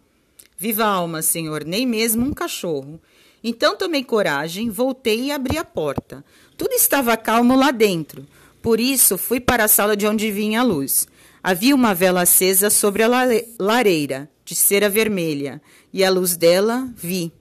Viva 0.58 0.86
alma, 0.86 1.22
senhor, 1.22 1.64
nem 1.64 1.86
mesmo 1.86 2.26
um 2.26 2.34
cachorro. 2.34 3.00
Então 3.48 3.78
tomei 3.78 4.04
coragem, 4.04 4.72
voltei 4.72 5.26
e 5.26 5.32
abri 5.32 5.56
a 5.56 5.64
porta. 5.64 6.26
Tudo 6.58 6.74
estava 6.74 7.16
calmo 7.16 7.56
lá 7.56 7.70
dentro. 7.70 8.26
Por 8.60 8.80
isso 8.80 9.20
fui 9.20 9.40
para 9.40 9.66
a 9.66 9.68
sala 9.68 9.96
de 9.96 10.08
onde 10.08 10.32
vinha 10.32 10.62
a 10.62 10.64
luz. 10.64 11.08
Havia 11.44 11.76
uma 11.76 11.94
vela 11.94 12.24
acesa 12.24 12.72
sobre 12.72 13.04
a 13.04 13.08
lareira 13.60 14.28
de 14.44 14.56
cera 14.56 14.90
vermelha, 14.90 15.62
e 15.94 16.04
a 16.04 16.10
luz 16.10 16.36
dela 16.36 16.92
vi. 16.96 17.32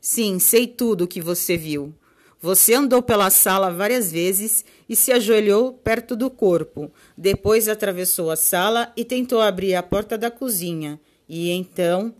Sim, 0.00 0.38
sei 0.38 0.68
tudo 0.68 1.02
o 1.02 1.08
que 1.08 1.20
você 1.20 1.56
viu. 1.56 1.92
Você 2.40 2.74
andou 2.74 3.02
pela 3.02 3.28
sala 3.28 3.72
várias 3.72 4.12
vezes 4.12 4.64
e 4.88 4.94
se 4.94 5.10
ajoelhou 5.10 5.72
perto 5.72 6.14
do 6.14 6.30
corpo. 6.30 6.92
Depois 7.16 7.66
atravessou 7.66 8.30
a 8.30 8.36
sala 8.36 8.92
e 8.96 9.04
tentou 9.04 9.40
abrir 9.40 9.74
a 9.74 9.82
porta 9.82 10.16
da 10.16 10.30
cozinha. 10.30 11.00
E 11.28 11.50
então. 11.50 12.14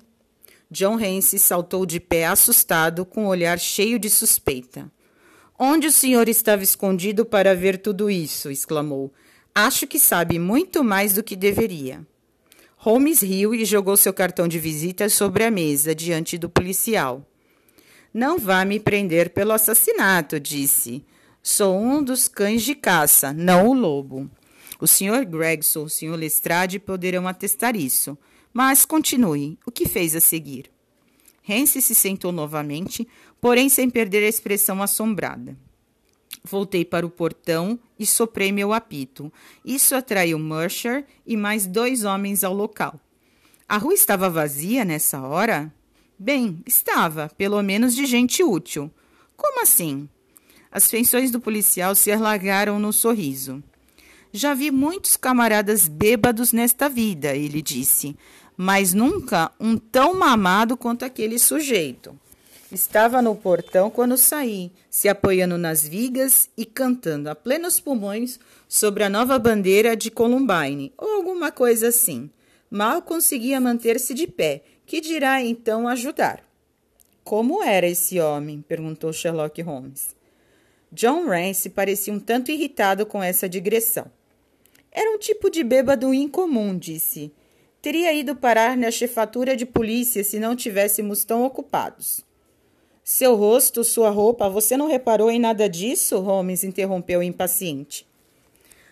John 0.70 0.96
Rance 0.96 1.38
saltou 1.38 1.86
de 1.86 1.98
pé 1.98 2.26
assustado, 2.26 3.06
com 3.06 3.24
um 3.24 3.28
olhar 3.28 3.58
cheio 3.58 3.98
de 3.98 4.10
suspeita. 4.10 4.90
Onde 5.58 5.86
o 5.86 5.92
senhor 5.92 6.28
estava 6.28 6.62
escondido 6.62 7.24
para 7.24 7.54
ver 7.54 7.78
tudo 7.78 8.10
isso? 8.10 8.50
exclamou. 8.50 9.12
Acho 9.54 9.86
que 9.86 9.98
sabe 9.98 10.38
muito 10.38 10.84
mais 10.84 11.14
do 11.14 11.22
que 11.22 11.34
deveria. 11.34 12.06
Holmes 12.76 13.22
riu 13.22 13.54
e 13.54 13.64
jogou 13.64 13.96
seu 13.96 14.12
cartão 14.12 14.46
de 14.46 14.58
visita 14.58 15.08
sobre 15.08 15.42
a 15.42 15.50
mesa, 15.50 15.94
diante 15.94 16.38
do 16.38 16.48
policial. 16.48 17.26
Não 18.14 18.38
vá 18.38 18.64
me 18.64 18.78
prender 18.78 19.30
pelo 19.30 19.52
assassinato, 19.52 20.38
disse. 20.38 21.04
Sou 21.42 21.76
um 21.76 22.02
dos 22.02 22.28
cães 22.28 22.62
de 22.62 22.74
caça, 22.74 23.32
não 23.32 23.68
o 23.68 23.72
lobo. 23.72 24.30
O 24.80 24.86
Sr. 24.86 25.24
Gregson 25.26 25.80
e 25.80 25.84
o 25.84 25.88
Sr. 25.88 26.14
Lestrade 26.14 26.78
poderão 26.78 27.26
atestar 27.26 27.74
isso. 27.74 28.16
Mas 28.52 28.84
continue. 28.84 29.58
O 29.66 29.70
que 29.70 29.86
fez 29.86 30.16
a 30.16 30.20
seguir? 30.20 30.70
Hance 31.48 31.80
se 31.80 31.94
sentou 31.94 32.30
novamente, 32.30 33.08
porém 33.40 33.68
sem 33.68 33.88
perder 33.88 34.24
a 34.24 34.28
expressão 34.28 34.82
assombrada. 34.82 35.56
Voltei 36.44 36.84
para 36.84 37.06
o 37.06 37.10
portão 37.10 37.78
e 37.98 38.06
soprei 38.06 38.52
meu 38.52 38.72
apito. 38.72 39.32
Isso 39.64 39.94
atraiu 39.94 40.38
Mercer 40.38 41.06
e 41.26 41.36
mais 41.36 41.66
dois 41.66 42.04
homens 42.04 42.44
ao 42.44 42.54
local. 42.54 43.00
A 43.68 43.76
rua 43.76 43.94
estava 43.94 44.30
vazia 44.30 44.84
nessa 44.84 45.20
hora? 45.20 45.72
Bem, 46.18 46.62
estava, 46.66 47.30
pelo 47.36 47.62
menos 47.62 47.94
de 47.94 48.06
gente 48.06 48.42
útil. 48.42 48.90
Como 49.36 49.62
assim? 49.62 50.08
As 50.70 50.90
feições 50.90 51.30
do 51.30 51.40
policial 51.40 51.94
se 51.94 52.10
alargaram 52.10 52.78
no 52.78 52.92
sorriso. 52.92 53.62
Já 54.32 54.54
vi 54.54 54.70
muitos 54.70 55.16
camaradas 55.16 55.88
bêbados 55.88 56.52
nesta 56.52 56.88
vida, 56.88 57.34
ele 57.34 57.62
disse, 57.62 58.16
mas 58.56 58.92
nunca 58.92 59.50
um 59.58 59.76
tão 59.76 60.14
mamado 60.14 60.76
quanto 60.76 61.04
aquele 61.04 61.38
sujeito. 61.38 62.18
Estava 62.70 63.22
no 63.22 63.34
portão 63.34 63.88
quando 63.88 64.18
saí, 64.18 64.70
se 64.90 65.08
apoiando 65.08 65.56
nas 65.56 65.88
vigas 65.88 66.50
e 66.54 66.66
cantando 66.66 67.30
a 67.30 67.34
plenos 67.34 67.80
pulmões 67.80 68.38
sobre 68.68 69.04
a 69.04 69.08
nova 69.08 69.38
bandeira 69.38 69.96
de 69.96 70.10
Columbine, 70.10 70.92
ou 70.98 71.16
alguma 71.16 71.50
coisa 71.50 71.88
assim. 71.88 72.28
Mal 72.70 73.00
conseguia 73.00 73.58
manter-se 73.58 74.12
de 74.12 74.26
pé, 74.26 74.62
que 74.84 75.00
dirá 75.00 75.42
então 75.42 75.88
ajudar. 75.88 76.42
Como 77.24 77.62
era 77.62 77.86
esse 77.86 78.20
homem? 78.20 78.60
perguntou 78.60 79.14
Sherlock 79.14 79.62
Holmes. 79.62 80.14
John 80.92 81.26
Rance 81.26 81.70
parecia 81.70 82.12
um 82.12 82.20
tanto 82.20 82.50
irritado 82.50 83.06
com 83.06 83.22
essa 83.22 83.48
digressão. 83.48 84.10
Era 84.98 85.14
um 85.14 85.18
tipo 85.18 85.48
de 85.48 85.62
bêbado 85.62 86.12
incomum, 86.12 86.76
disse. 86.76 87.32
Teria 87.80 88.12
ido 88.12 88.34
parar 88.34 88.76
na 88.76 88.90
chefatura 88.90 89.54
de 89.54 89.64
polícia 89.64 90.24
se 90.24 90.40
não 90.40 90.56
tivéssemos 90.56 91.24
tão 91.24 91.44
ocupados. 91.44 92.24
Seu 93.04 93.36
rosto, 93.36 93.84
sua 93.84 94.10
roupa, 94.10 94.48
você 94.48 94.76
não 94.76 94.88
reparou 94.88 95.30
em 95.30 95.38
nada 95.38 95.68
disso? 95.68 96.18
Holmes 96.18 96.64
interrompeu 96.64 97.22
impaciente. 97.22 98.08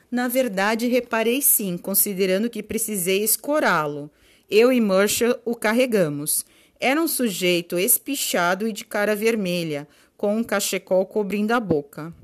Na 0.08 0.28
verdade, 0.28 0.86
reparei 0.86 1.42
sim, 1.42 1.76
considerando 1.76 2.48
que 2.48 2.62
precisei 2.62 3.25
escorá-lo. 3.25 4.08
Eu 4.48 4.72
e 4.72 4.80
Mercer 4.80 5.36
o 5.44 5.56
carregamos. 5.56 6.46
Era 6.78 7.02
um 7.02 7.08
sujeito 7.08 7.80
espichado 7.80 8.68
e 8.68 8.72
de 8.72 8.84
cara 8.84 9.16
vermelha, 9.16 9.88
com 10.16 10.36
um 10.36 10.44
cachecol 10.44 11.04
cobrindo 11.04 11.52
a 11.52 11.58
boca. 11.58 12.14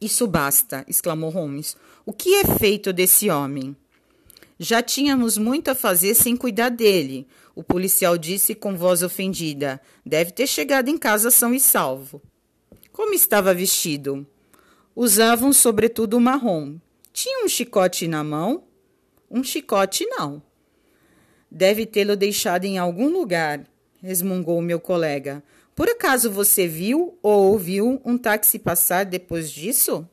Isso 0.00 0.26
basta, 0.26 0.86
exclamou 0.88 1.28
Holmes. 1.28 1.76
O 2.08 2.12
que 2.14 2.36
é 2.36 2.44
feito 2.58 2.90
desse 2.90 3.28
homem? 3.28 3.76
Já 4.58 4.80
tínhamos 4.80 5.36
muito 5.36 5.68
a 5.68 5.74
fazer 5.74 6.14
sem 6.14 6.34
cuidar 6.34 6.70
dele. 6.70 7.28
O 7.54 7.62
policial 7.62 8.16
disse 8.16 8.54
com 8.54 8.74
voz 8.74 9.02
ofendida. 9.02 9.78
Deve 10.06 10.30
ter 10.30 10.46
chegado 10.46 10.88
em 10.88 10.96
casa 10.96 11.30
são 11.30 11.52
e 11.52 11.60
salvo. 11.60 12.22
Como 12.94 13.12
estava 13.12 13.52
vestido? 13.52 14.26
Usava 14.96 15.44
um 15.44 15.52
sobretudo 15.52 16.18
marrom. 16.18 16.78
Tinha 17.12 17.44
um 17.44 17.48
chicote 17.48 18.08
na 18.08 18.24
mão? 18.24 18.64
Um 19.30 19.44
chicote 19.44 20.06
não. 20.06 20.42
Deve 21.50 21.84
tê-lo 21.84 22.16
deixado 22.16 22.64
em 22.64 22.78
algum 22.78 23.10
lugar, 23.10 23.66
resmungou 24.02 24.62
meu 24.62 24.80
colega. 24.80 25.44
Por 25.76 25.90
acaso 25.90 26.30
você 26.30 26.66
viu 26.66 27.18
ou 27.22 27.52
ouviu 27.52 28.00
um 28.02 28.16
táxi 28.16 28.58
passar 28.58 29.04
depois 29.04 29.50
disso? 29.50 30.08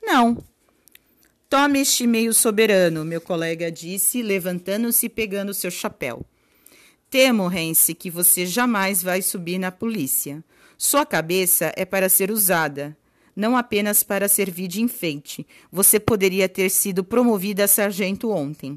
Não. 0.00 0.53
Tome 1.56 1.78
este 1.78 2.04
meio 2.04 2.34
soberano, 2.34 3.04
meu 3.04 3.20
colega 3.20 3.70
disse, 3.70 4.22
levantando-se 4.22 5.06
e 5.06 5.08
pegando 5.08 5.54
seu 5.54 5.70
chapéu. 5.70 6.26
Temo, 7.08 7.46
Rance, 7.46 7.94
que 7.94 8.10
você 8.10 8.44
jamais 8.44 9.04
vai 9.04 9.22
subir 9.22 9.56
na 9.56 9.70
polícia. 9.70 10.42
Sua 10.76 11.06
cabeça 11.06 11.72
é 11.76 11.84
para 11.84 12.08
ser 12.08 12.32
usada, 12.32 12.96
não 13.36 13.56
apenas 13.56 14.02
para 14.02 14.26
servir 14.26 14.66
de 14.66 14.82
enfeite. 14.82 15.46
Você 15.70 16.00
poderia 16.00 16.48
ter 16.48 16.68
sido 16.70 17.04
promovida 17.04 17.62
a 17.62 17.68
sargento 17.68 18.30
ontem. 18.30 18.76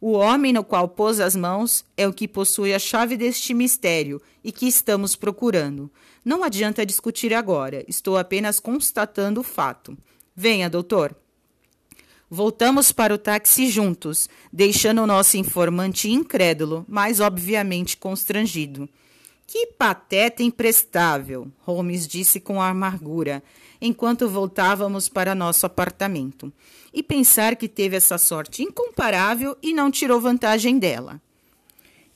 O 0.00 0.12
homem 0.12 0.50
no 0.50 0.64
qual 0.64 0.88
pôs 0.88 1.20
as 1.20 1.36
mãos 1.36 1.84
é 1.94 2.08
o 2.08 2.12
que 2.14 2.26
possui 2.26 2.72
a 2.72 2.78
chave 2.78 3.18
deste 3.18 3.52
mistério 3.52 4.18
e 4.42 4.50
que 4.50 4.66
estamos 4.66 5.14
procurando. 5.14 5.92
Não 6.24 6.42
adianta 6.42 6.86
discutir 6.86 7.34
agora, 7.34 7.84
estou 7.86 8.16
apenas 8.16 8.58
constatando 8.58 9.42
o 9.42 9.44
fato. 9.44 9.94
Venha, 10.34 10.70
doutor. 10.70 11.14
Voltamos 12.30 12.90
para 12.90 13.14
o 13.14 13.18
táxi 13.18 13.68
juntos, 13.68 14.28
deixando 14.52 15.02
o 15.02 15.06
nosso 15.06 15.36
informante 15.36 16.10
incrédulo, 16.10 16.84
mas 16.88 17.20
obviamente 17.20 17.96
constrangido. 17.96 18.88
Que 19.46 19.66
pateta 19.66 20.42
imprestável, 20.42 21.48
Holmes 21.60 22.08
disse 22.08 22.40
com 22.40 22.60
amargura, 22.60 23.42
enquanto 23.80 24.28
voltávamos 24.28 25.08
para 25.08 25.34
nosso 25.34 25.66
apartamento. 25.66 26.52
E 26.92 27.02
pensar 27.02 27.56
que 27.56 27.68
teve 27.68 27.96
essa 27.96 28.16
sorte 28.16 28.62
incomparável 28.62 29.56
e 29.62 29.74
não 29.74 29.90
tirou 29.90 30.20
vantagem 30.20 30.78
dela. 30.78 31.20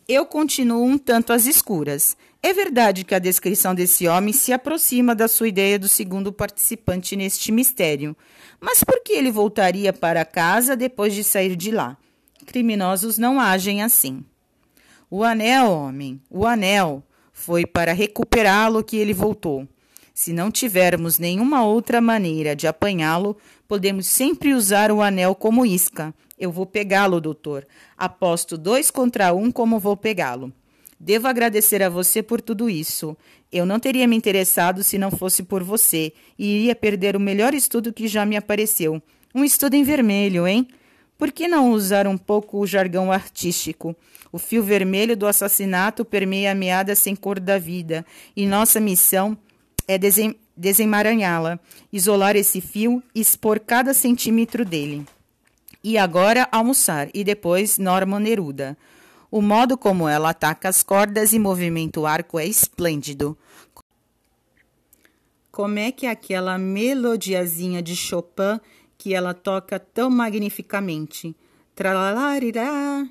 Eu 0.09 0.25
continuo 0.25 0.83
um 0.85 0.97
tanto 0.97 1.35
às 1.35 1.45
escuras. 1.45 2.17
É 2.41 2.53
verdade 2.53 3.05
que 3.05 3.15
a 3.15 3.19
descrição 3.19 3.75
desse 3.75 4.07
homem 4.07 4.33
se 4.33 4.53
aproxima 4.53 5.15
da 5.15 5.27
sua 5.27 5.49
ideia 5.49 5.79
do 5.79 5.89
segundo 5.89 6.33
participante 6.33 7.17
neste 7.17 7.51
mistério. 7.51 8.17
Mas 8.61 8.85
por 8.85 9.03
que 9.03 9.13
ele 9.13 9.31
voltaria 9.31 9.93
para 9.93 10.25
casa 10.25 10.77
depois 10.77 11.15
de 11.15 11.25
sair 11.25 11.57
de 11.57 11.73
lá? 11.73 11.97
Criminosos 12.47 13.19
não 13.19 13.41
agem 13.41 13.83
assim. 13.83 14.25
O 15.11 15.25
anel, 15.25 15.71
homem, 15.71 16.21
o 16.31 16.47
anel. 16.47 17.03
Foi 17.33 17.67
para 17.67 17.93
recuperá-lo 17.93 18.85
que 18.85 18.97
ele 18.97 19.13
voltou. 19.13 19.67
Se 20.15 20.33
não 20.33 20.51
tivermos 20.51 21.19
nenhuma 21.19 21.65
outra 21.65 22.01
maneira 22.01 22.55
de 22.55 22.67
apanhá-lo, 22.67 23.37
podemos 23.67 24.07
sempre 24.07 24.55
usar 24.55 24.91
o 24.91 25.03
anel 25.03 25.35
como 25.35 25.67
isca. 25.67 26.15
Eu 26.39 26.53
vou 26.53 26.67
pegá-lo, 26.67 27.21
doutor. 27.21 27.67
Aposto 27.97 28.57
dois 28.57 28.91
contra 28.91 29.33
um 29.33 29.51
como 29.51 29.79
vou 29.79 29.97
pegá-lo. 29.97 30.53
Devo 31.01 31.29
agradecer 31.29 31.83
a 31.83 31.89
você 31.89 32.23
por 32.23 32.41
tudo 32.41 32.69
isso. 32.69 33.17
Eu 33.53 33.65
não 33.65 33.79
teria 33.79 34.07
me 34.07 34.17
interessado 34.17 34.83
se 34.83 34.99
não 34.99 35.11
fosse 35.11 35.43
por 35.43 35.63
você, 35.63 36.13
e 36.39 36.59
iria 36.59 36.75
perder 36.75 37.17
o 37.17 37.21
melhor 37.21 37.55
estudo 37.55 37.93
que 37.93 38.09
já 38.09 38.27
me 38.27 38.37
apareceu. 38.37 39.01
Um 39.35 39.45
estudo 39.45 39.75
em 39.75 39.85
vermelho, 39.85 40.47
hein? 40.47 40.67
Por 41.17 41.33
que 41.33 41.49
não 41.49 41.73
usar 41.73 42.07
um 42.07 42.17
pouco 42.17 42.59
o 42.59 42.67
jargão 42.67 43.11
artístico? 43.11 43.95
O 44.31 44.39
fio 44.39 44.63
vermelho 44.63 45.17
do 45.17 45.27
assassinato 45.27 46.05
permeia 46.05 46.53
a 46.53 46.55
meada 46.55 46.95
sem 46.95 47.17
cor 47.17 47.41
da 47.41 47.59
vida, 47.59 48.05
e 48.37 48.47
nossa 48.47 48.81
missão 48.81 49.37
é 49.87 49.97
desem 49.97 50.37
desemaranhá-la, 50.57 51.59
isolar 51.93 52.37
esse 52.37 52.61
fio 52.61 53.03
e 53.15 53.21
expor 53.21 53.61
cada 53.61 53.95
centímetro 53.95 54.65
dele. 54.65 55.07
E 55.83 55.97
agora 55.97 56.49
almoçar, 56.51 57.09
e 57.15 57.23
depois 57.23 57.79
Norma 57.79 58.19
Neruda. 58.19 58.77
O 59.31 59.43
modo 59.43 59.77
como 59.77 60.09
ela 60.09 60.31
ataca 60.31 60.71
as 60.71 60.83
cordas 60.83 61.35
e 61.35 61.39
movimenta 61.39 62.01
o 62.01 62.07
arco 62.07 62.39
é 62.39 62.47
esplêndido. 62.47 63.37
Como 65.53 65.79
é 65.79 65.93
que 65.93 66.07
é 66.07 66.11
aquela 66.11 66.57
melodiazinha 66.57 67.83
de 67.83 67.95
Chopin 67.95 68.59
que 68.97 69.13
ela 69.13 69.35
toca 69.35 69.79
tão 69.79 70.09
magnificamente? 70.09 71.37
Tralalarira. 71.75 73.09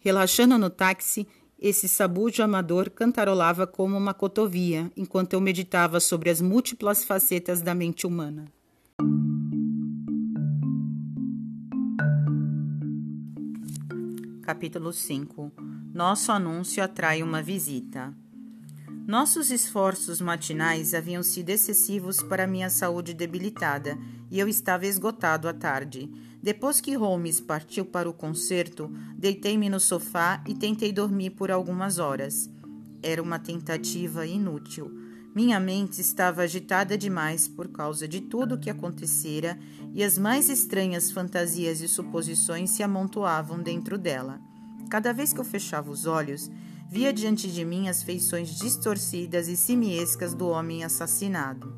Relaxando 0.00 0.56
no 0.56 0.70
táxi, 0.70 1.26
esse 1.60 1.86
sabujo 1.86 2.42
amador 2.42 2.88
cantarolava 2.88 3.66
como 3.66 3.96
uma 3.96 4.14
cotovia, 4.14 4.90
enquanto 4.96 5.34
eu 5.34 5.40
meditava 5.40 6.00
sobre 6.00 6.30
as 6.30 6.40
múltiplas 6.40 7.04
facetas 7.04 7.60
da 7.60 7.74
mente 7.74 8.06
humana. 8.06 8.46
Capítulo 14.48 14.94
5 14.94 15.52
Nosso 15.92 16.32
anúncio 16.32 16.82
atrai 16.82 17.22
uma 17.22 17.42
visita. 17.42 18.14
Nossos 19.06 19.50
esforços 19.50 20.22
matinais 20.22 20.94
haviam 20.94 21.22
sido 21.22 21.50
excessivos 21.50 22.22
para 22.22 22.46
minha 22.46 22.70
saúde 22.70 23.12
debilitada 23.12 23.98
e 24.30 24.40
eu 24.40 24.48
estava 24.48 24.86
esgotado 24.86 25.48
à 25.48 25.52
tarde. 25.52 26.10
Depois 26.42 26.80
que 26.80 26.94
Holmes 26.94 27.42
partiu 27.42 27.84
para 27.84 28.08
o 28.08 28.14
concerto, 28.14 28.90
deitei-me 29.18 29.68
no 29.68 29.78
sofá 29.78 30.42
e 30.48 30.54
tentei 30.54 30.94
dormir 30.94 31.32
por 31.32 31.50
algumas 31.50 31.98
horas. 31.98 32.48
Era 33.02 33.22
uma 33.22 33.38
tentativa 33.38 34.26
inútil. 34.26 34.97
Minha 35.34 35.60
mente 35.60 36.00
estava 36.00 36.42
agitada 36.42 36.96
demais 36.96 37.46
por 37.46 37.68
causa 37.68 38.08
de 38.08 38.20
tudo 38.20 38.54
o 38.54 38.58
que 38.58 38.70
acontecera 38.70 39.58
e 39.94 40.02
as 40.02 40.18
mais 40.18 40.48
estranhas 40.48 41.10
fantasias 41.10 41.80
e 41.80 41.88
suposições 41.88 42.70
se 42.70 42.82
amontoavam 42.82 43.62
dentro 43.62 43.98
dela. 43.98 44.40
Cada 44.90 45.12
vez 45.12 45.32
que 45.32 45.38
eu 45.38 45.44
fechava 45.44 45.90
os 45.90 46.06
olhos, 46.06 46.50
via 46.90 47.12
diante 47.12 47.52
de 47.52 47.64
mim 47.64 47.88
as 47.88 48.02
feições 48.02 48.56
distorcidas 48.58 49.48
e 49.48 49.56
simiescas 49.56 50.32
do 50.34 50.48
homem 50.48 50.82
assassinado. 50.82 51.76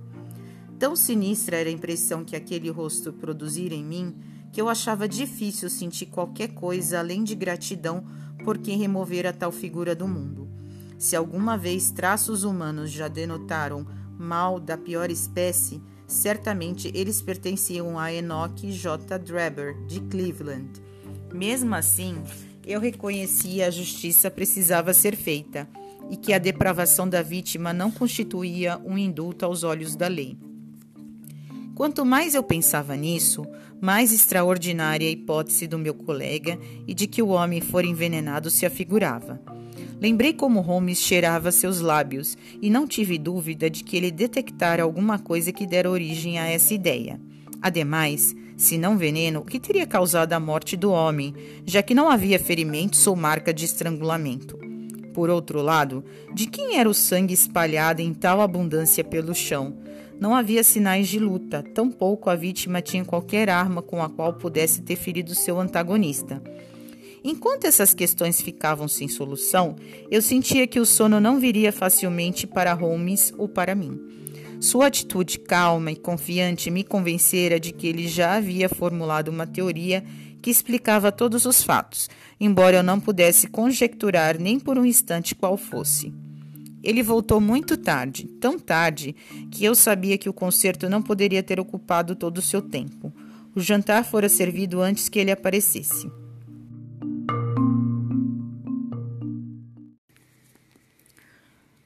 Tão 0.79 0.95
sinistra 0.95 1.57
era 1.57 1.69
a 1.69 1.73
impressão 1.73 2.25
que 2.25 2.37
aquele 2.37 2.71
rosto 2.71 3.13
produzira 3.13 3.75
em 3.75 3.85
mim 3.85 4.17
que 4.53 4.61
eu 4.61 4.69
achava 4.69 5.09
difícil 5.09 5.69
sentir 5.69 6.07
qualquer 6.07 6.55
coisa 6.55 6.99
além 6.99 7.23
de 7.23 7.35
gratidão 7.35 8.05
por 8.45 8.59
quem 8.59 8.79
removera 8.79 9.33
tal 9.33 9.53
figura 9.53 9.95
do 9.95 10.09
mundo. 10.09 10.40
Se 11.01 11.17
alguma 11.17 11.57
vez 11.57 11.91
traços 11.91 12.45
humanos 12.45 12.91
já 12.91 13.09
denotaram 13.09 13.87
mal 14.19 14.61
da 14.61 14.77
pior 14.77 15.11
espécie, 15.11 15.81
certamente 16.07 16.93
eles 16.95 17.23
pertenciam 17.23 17.99
a 17.99 18.13
Enoch 18.13 18.71
J. 18.71 19.19
Drebber, 19.19 19.83
de 19.87 19.99
Cleveland. 20.03 20.69
Mesmo 21.33 21.75
assim, 21.75 22.23
eu 22.67 22.79
reconhecia 22.79 23.67
a 23.67 23.71
justiça 23.71 24.31
precisava 24.31 24.93
ser 24.93 25.17
feita 25.17 25.67
e 26.11 26.19
que 26.19 26.35
a 26.35 26.39
depravação 26.39 27.09
da 27.09 27.23
vítima 27.23 27.73
não 27.73 27.91
constituía 27.91 28.79
um 28.85 28.99
indulto 28.99 29.47
aos 29.47 29.65
olhos 29.65 29.97
da 29.97 30.07
lei. 30.07 30.37
Quanto 31.75 32.05
mais 32.05 32.35
eu 32.35 32.43
pensava 32.43 32.95
nisso, 32.95 33.47
mais 33.81 34.13
extraordinária 34.13 35.09
a 35.09 35.11
hipótese 35.11 35.67
do 35.67 35.79
meu 35.79 35.95
colega 35.95 36.59
e 36.87 36.93
de 36.93 37.07
que 37.07 37.23
o 37.23 37.29
homem 37.29 37.63
fora 37.63 37.87
envenenado 37.87 38.51
se 38.51 38.67
afigurava. 38.67 39.41
Lembrei 40.01 40.33
como 40.33 40.61
Holmes 40.61 40.99
cheirava 40.99 41.53
seus 41.53 41.81
lábios 41.81 42.37
e 42.63 42.71
não 42.71 42.87
tive 42.87 43.19
dúvida 43.19 43.69
de 43.69 43.85
que 43.85 43.97
ele 43.97 44.11
detectara 44.11 44.83
alguma 44.83 45.19
coisa 45.19 45.53
que 45.53 45.67
dera 45.67 45.91
origem 45.91 46.39
a 46.39 46.49
essa 46.49 46.73
ideia. 46.73 47.21
Ademais, 47.61 48.35
se 48.57 48.79
não 48.79 48.97
veneno, 48.97 49.41
o 49.41 49.45
que 49.45 49.61
teria 49.61 49.87
causado 49.87 50.33
a 50.33 50.41
morte 50.41 50.75
do 50.75 50.91
homem, 50.91 51.35
já 51.67 51.83
que 51.83 51.95
não 51.95 52.09
havia 52.09 52.39
ferimentos 52.39 53.07
ou 53.07 53.15
marca 53.15 53.53
de 53.53 53.67
estrangulamento? 53.67 54.59
Por 55.13 55.29
outro 55.29 55.61
lado, 55.61 56.03
de 56.33 56.47
quem 56.47 56.79
era 56.79 56.89
o 56.89 56.95
sangue 56.95 57.35
espalhado 57.35 58.01
em 58.01 58.15
tal 58.15 58.41
abundância 58.41 59.05
pelo 59.05 59.35
chão? 59.35 59.77
Não 60.19 60.35
havia 60.35 60.65
sinais 60.65 61.09
de 61.09 61.19
luta, 61.19 61.63
tampouco 61.75 62.31
a 62.31 62.35
vítima 62.35 62.81
tinha 62.81 63.05
qualquer 63.05 63.51
arma 63.51 63.83
com 63.83 64.03
a 64.03 64.09
qual 64.09 64.35
pudesse 64.35 64.83
ter 64.83 64.97
ferido 64.97 65.35
seu 65.35 65.59
antagonista. 65.59 66.43
Enquanto 67.23 67.67
essas 67.67 67.93
questões 67.93 68.41
ficavam 68.41 68.89
sem 68.89 69.07
solução, 69.07 69.77
eu 70.11 70.23
sentia 70.23 70.67
que 70.67 70.81
o 70.81 70.87
sono 70.87 71.21
não 71.21 71.39
viria 71.39 71.73
facilmente 71.73 72.47
para 72.47 72.73
Holmes 72.73 73.33
ou 73.37 73.49
para 73.49 73.75
mim. 73.75 74.01
Sua 74.61 74.87
atitude 74.87 75.39
calma 75.39 75.91
e 75.91 75.97
confiante 75.97 76.71
me 76.71 76.85
convencera 76.85 77.59
de 77.59 77.73
que 77.73 77.87
ele 77.87 78.07
já 78.07 78.37
havia 78.37 78.69
formulado 78.69 79.29
uma 79.29 79.47
teoria 79.47 80.05
que 80.41 80.51
explicava 80.51 81.13
todos 81.13 81.45
os 81.45 81.63
fatos, 81.63 82.09
embora 82.39 82.79
eu 82.79 82.83
não 82.83 82.99
pudesse 82.99 83.47
conjecturar 83.47 84.39
nem 84.39 84.59
por 84.59 84.79
um 84.79 84.85
instante 84.85 85.35
qual 85.35 85.57
fosse. 85.57 86.13
Ele 86.83 87.03
voltou 87.03 87.41
muito 87.41 87.77
tarde, 87.77 88.27
tão 88.41 88.59
tarde 88.59 89.15
que 89.51 89.65
eu 89.65 89.75
sabia 89.75 90.17
que 90.17 90.29
o 90.29 90.33
concerto 90.33 90.89
não 90.89 91.03
poderia 91.03 91.43
ter 91.43 91.61
ocupado 91.61 92.15
todo 92.15 92.39
o 92.39 92.43
seu 92.43 92.63
tempo. 92.63 93.13
O 93.55 93.61
jantar 93.61 94.05
fora 94.05 94.29
servido 94.29 94.81
antes 94.81 95.09
que 95.09 95.19
ele 95.19 95.31
aparecesse. 95.31 96.11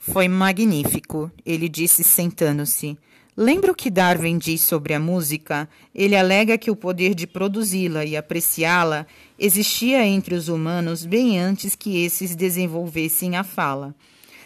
Foi 0.07 0.29
magnífico, 0.29 1.33
ele 1.47 1.67
disse 1.67 2.05
sentando-se. 2.05 2.99
Lembra 3.35 3.73
o 3.73 3.75
que 3.75 3.89
Darwin 3.89 4.37
diz 4.37 4.61
sobre 4.61 4.93
a 4.93 5.01
música? 5.01 5.67
Ele 5.95 6.15
alega 6.15 6.59
que 6.59 6.71
o 6.71 6.77
poder 6.77 7.15
de 7.15 7.27
produzi-la 7.27 8.05
e 8.05 8.15
apreciá-la 8.15 9.07
existia 9.39 10.07
entre 10.07 10.35
os 10.35 10.49
humanos 10.49 11.07
bem 11.07 11.41
antes 11.41 11.75
que 11.75 12.05
esses 12.05 12.37
desenvolvessem 12.37 13.35
a 13.35 13.43
fala. 13.43 13.95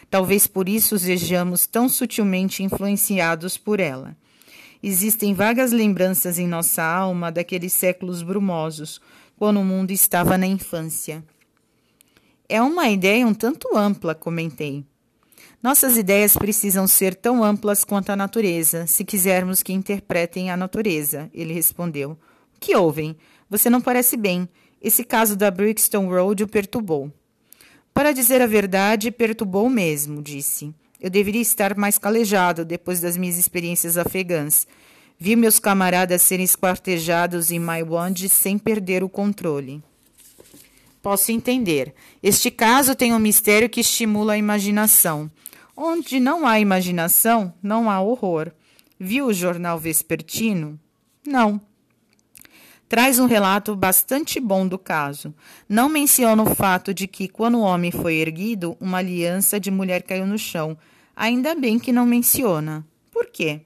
Talvez 0.08 0.46
por 0.46 0.68
isso 0.68 0.96
sejamos 0.96 1.66
tão 1.66 1.88
sutilmente 1.88 2.62
influenciados 2.62 3.58
por 3.58 3.80
ela. 3.80 4.16
Existem 4.80 5.34
vagas 5.34 5.72
lembranças 5.72 6.38
em 6.38 6.46
nossa 6.46 6.84
alma 6.84 7.32
daqueles 7.32 7.72
séculos 7.72 8.22
brumosos, 8.22 9.00
quando 9.36 9.58
o 9.58 9.64
mundo 9.64 9.90
estava 9.90 10.38
na 10.38 10.46
infância. 10.46 11.24
É 12.48 12.62
uma 12.62 12.88
ideia 12.88 13.26
um 13.26 13.34
tanto 13.34 13.76
ampla, 13.76 14.14
comentei. 14.14 14.86
Nossas 15.60 15.96
ideias 15.96 16.36
precisam 16.36 16.86
ser 16.86 17.16
tão 17.16 17.42
amplas 17.42 17.82
quanto 17.82 18.10
a 18.10 18.16
natureza, 18.16 18.86
se 18.86 19.04
quisermos 19.04 19.60
que 19.60 19.72
interpretem 19.72 20.52
a 20.52 20.56
natureza, 20.56 21.28
ele 21.34 21.52
respondeu. 21.52 22.12
O 22.12 22.60
que 22.60 22.76
ouvem? 22.76 23.16
Você 23.50 23.68
não 23.68 23.80
parece 23.80 24.16
bem. 24.16 24.48
Esse 24.80 25.02
caso 25.02 25.34
da 25.34 25.50
Brixton 25.50 26.08
Road 26.08 26.44
o 26.44 26.48
perturbou. 26.48 27.12
Para 27.92 28.12
dizer 28.12 28.40
a 28.40 28.46
verdade, 28.46 29.10
perturbou 29.10 29.68
mesmo, 29.68 30.22
disse. 30.22 30.72
Eu 31.00 31.10
deveria 31.10 31.42
estar 31.42 31.76
mais 31.76 31.98
calejado 31.98 32.64
depois 32.64 33.00
das 33.00 33.16
minhas 33.16 33.36
experiências 33.36 33.98
afegãs. 33.98 34.64
Vi 35.18 35.34
meus 35.34 35.58
camaradas 35.58 36.22
serem 36.22 36.44
esquartejados 36.44 37.50
em 37.50 37.58
Maiwand 37.58 38.28
sem 38.28 38.56
perder 38.56 39.02
o 39.02 39.08
controle. 39.08 39.82
Posso 41.02 41.32
entender. 41.32 41.92
Este 42.22 42.48
caso 42.48 42.94
tem 42.94 43.12
um 43.12 43.18
mistério 43.18 43.68
que 43.68 43.80
estimula 43.80 44.34
a 44.34 44.38
imaginação. 44.38 45.28
Onde 45.80 46.18
não 46.18 46.44
há 46.44 46.58
imaginação, 46.58 47.54
não 47.62 47.88
há 47.88 48.00
horror. 48.00 48.50
Viu 48.98 49.26
o 49.26 49.32
jornal 49.32 49.78
vespertino? 49.78 50.76
Não. 51.24 51.60
Traz 52.88 53.20
um 53.20 53.26
relato 53.26 53.76
bastante 53.76 54.40
bom 54.40 54.66
do 54.66 54.76
caso. 54.76 55.32
Não 55.68 55.88
menciona 55.88 56.42
o 56.42 56.52
fato 56.52 56.92
de 56.92 57.06
que, 57.06 57.28
quando 57.28 57.58
o 57.58 57.62
homem 57.62 57.92
foi 57.92 58.16
erguido, 58.16 58.76
uma 58.80 58.98
aliança 58.98 59.60
de 59.60 59.70
mulher 59.70 60.02
caiu 60.02 60.26
no 60.26 60.36
chão. 60.36 60.76
Ainda 61.14 61.54
bem 61.54 61.78
que 61.78 61.92
não 61.92 62.04
menciona. 62.04 62.84
Por 63.12 63.26
quê? 63.26 63.60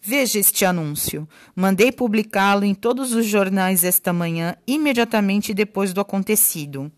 Veja 0.00 0.38
este 0.38 0.64
anúncio. 0.64 1.28
Mandei 1.54 1.92
publicá-lo 1.92 2.64
em 2.64 2.74
todos 2.74 3.12
os 3.12 3.26
jornais 3.26 3.84
esta 3.84 4.14
manhã, 4.14 4.56
imediatamente 4.66 5.52
depois 5.52 5.92
do 5.92 6.00
acontecido. 6.00 6.90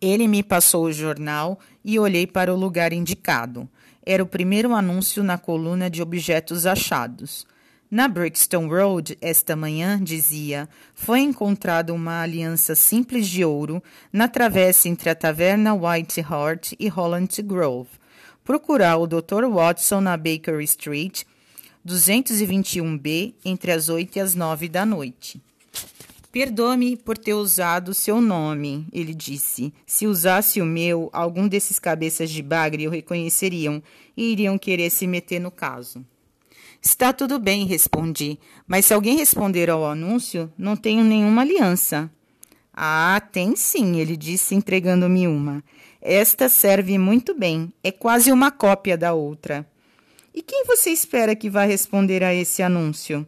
Ele 0.00 0.26
me 0.26 0.42
passou 0.42 0.84
o 0.84 0.92
jornal 0.92 1.58
e 1.84 1.98
olhei 1.98 2.26
para 2.26 2.52
o 2.52 2.56
lugar 2.56 2.92
indicado. 2.92 3.68
Era 4.04 4.22
o 4.22 4.26
primeiro 4.26 4.74
anúncio 4.74 5.22
na 5.22 5.36
coluna 5.36 5.90
de 5.90 6.00
objetos 6.00 6.66
achados. 6.66 7.46
Na 7.90 8.06
Brixton 8.06 8.68
Road, 8.68 9.18
esta 9.20 9.56
manhã, 9.56 10.02
dizia, 10.02 10.68
foi 10.94 11.20
encontrada 11.20 11.92
uma 11.92 12.22
aliança 12.22 12.74
simples 12.74 13.28
de 13.28 13.44
ouro 13.44 13.82
na 14.12 14.28
travessa 14.28 14.88
entre 14.88 15.10
a 15.10 15.14
taverna 15.14 15.74
White 15.74 16.20
Hart 16.20 16.72
e 16.78 16.88
Holland 16.88 17.42
Grove 17.42 18.00
procurar 18.50 18.96
o 18.96 19.06
Dr. 19.06 19.44
Watson 19.48 20.00
na 20.00 20.16
Baker 20.16 20.60
Street, 20.62 21.22
221B, 21.86 23.34
entre 23.44 23.70
as 23.70 23.88
8 23.88 24.16
e 24.16 24.20
as 24.20 24.34
9 24.34 24.68
da 24.68 24.84
noite. 24.84 25.40
Perdoe-me 26.32 26.96
por 26.96 27.18
ter 27.18 27.34
usado 27.34 27.92
seu 27.92 28.20
nome, 28.20 28.86
ele 28.92 29.12
disse. 29.12 29.72
Se 29.84 30.06
usasse 30.06 30.60
o 30.60 30.64
meu, 30.64 31.10
algum 31.12 31.48
desses 31.48 31.78
cabeças 31.80 32.30
de 32.30 32.40
bagre 32.40 32.86
o 32.86 32.90
reconheceriam 32.90 33.82
e 34.16 34.30
iriam 34.30 34.56
querer 34.56 34.90
se 34.90 35.08
meter 35.08 35.40
no 35.40 35.50
caso. 35.50 36.04
Está 36.80 37.12
tudo 37.12 37.38
bem, 37.38 37.66
respondi, 37.66 38.38
mas 38.66 38.86
se 38.86 38.94
alguém 38.94 39.16
responder 39.16 39.68
ao 39.68 39.84
anúncio, 39.84 40.50
não 40.56 40.76
tenho 40.76 41.04
nenhuma 41.04 41.42
aliança. 41.42 42.10
Ah, 42.72 43.20
tem 43.32 43.56
sim, 43.56 43.98
ele 43.98 44.16
disse, 44.16 44.54
entregando-me 44.54 45.26
uma. 45.26 45.64
Esta 46.00 46.48
serve 46.48 46.96
muito 46.96 47.34
bem, 47.34 47.72
é 47.82 47.90
quase 47.90 48.30
uma 48.30 48.50
cópia 48.50 48.96
da 48.96 49.12
outra. 49.12 49.66
E 50.32 50.40
quem 50.40 50.64
você 50.64 50.90
espera 50.90 51.34
que 51.34 51.50
vá 51.50 51.64
responder 51.64 52.22
a 52.22 52.32
esse 52.32 52.62
anúncio? 52.62 53.26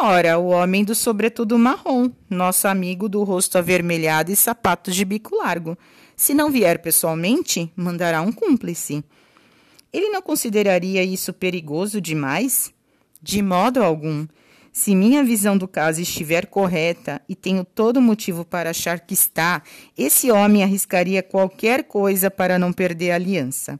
Ora, 0.00 0.38
o 0.38 0.48
homem 0.48 0.84
do 0.84 0.94
sobretudo 0.94 1.58
marrom, 1.58 2.10
nosso 2.28 2.66
amigo 2.66 3.08
do 3.08 3.22
rosto 3.22 3.56
avermelhado 3.56 4.32
e 4.32 4.36
sapatos 4.36 4.94
de 4.94 5.04
bico 5.04 5.36
largo. 5.36 5.78
Se 6.16 6.34
não 6.34 6.50
vier 6.50 6.80
pessoalmente, 6.80 7.72
mandará 7.76 8.20
um 8.20 8.32
cúmplice. 8.32 9.04
Ele 9.92 10.08
não 10.10 10.20
consideraria 10.20 11.04
isso 11.04 11.32
perigoso 11.32 12.00
demais? 12.00 12.74
De 13.22 13.40
modo 13.40 13.82
algum. 13.82 14.26
Se 14.72 14.96
minha 14.96 15.22
visão 15.22 15.56
do 15.56 15.68
caso 15.68 16.00
estiver 16.00 16.46
correta, 16.46 17.22
e 17.28 17.36
tenho 17.36 17.64
todo 17.64 18.02
motivo 18.02 18.44
para 18.44 18.70
achar 18.70 18.98
que 18.98 19.14
está, 19.14 19.62
esse 19.96 20.32
homem 20.32 20.64
arriscaria 20.64 21.22
qualquer 21.22 21.84
coisa 21.84 22.28
para 22.28 22.58
não 22.58 22.72
perder 22.72 23.12
a 23.12 23.14
aliança. 23.14 23.78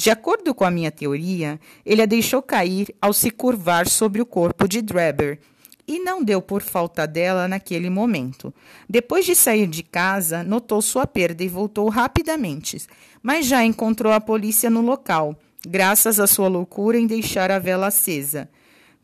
De 0.00 0.10
acordo 0.10 0.54
com 0.54 0.64
a 0.64 0.70
minha 0.70 0.92
teoria, 0.92 1.58
ele 1.84 2.00
a 2.00 2.06
deixou 2.06 2.40
cair 2.40 2.94
ao 3.02 3.12
se 3.12 3.32
curvar 3.32 3.88
sobre 3.88 4.22
o 4.22 4.26
corpo 4.26 4.68
de 4.68 4.80
Drebber 4.80 5.40
e 5.88 5.98
não 5.98 6.22
deu 6.22 6.40
por 6.40 6.62
falta 6.62 7.04
dela 7.04 7.48
naquele 7.48 7.90
momento. 7.90 8.54
Depois 8.88 9.26
de 9.26 9.34
sair 9.34 9.66
de 9.66 9.82
casa, 9.82 10.44
notou 10.44 10.80
sua 10.80 11.04
perda 11.04 11.42
e 11.42 11.48
voltou 11.48 11.88
rapidamente, 11.88 12.80
mas 13.20 13.44
já 13.44 13.64
encontrou 13.64 14.12
a 14.12 14.20
polícia 14.20 14.70
no 14.70 14.82
local, 14.82 15.36
graças 15.66 16.20
à 16.20 16.28
sua 16.28 16.46
loucura 16.46 16.96
em 16.96 17.04
deixar 17.04 17.50
a 17.50 17.58
vela 17.58 17.88
acesa. 17.88 18.48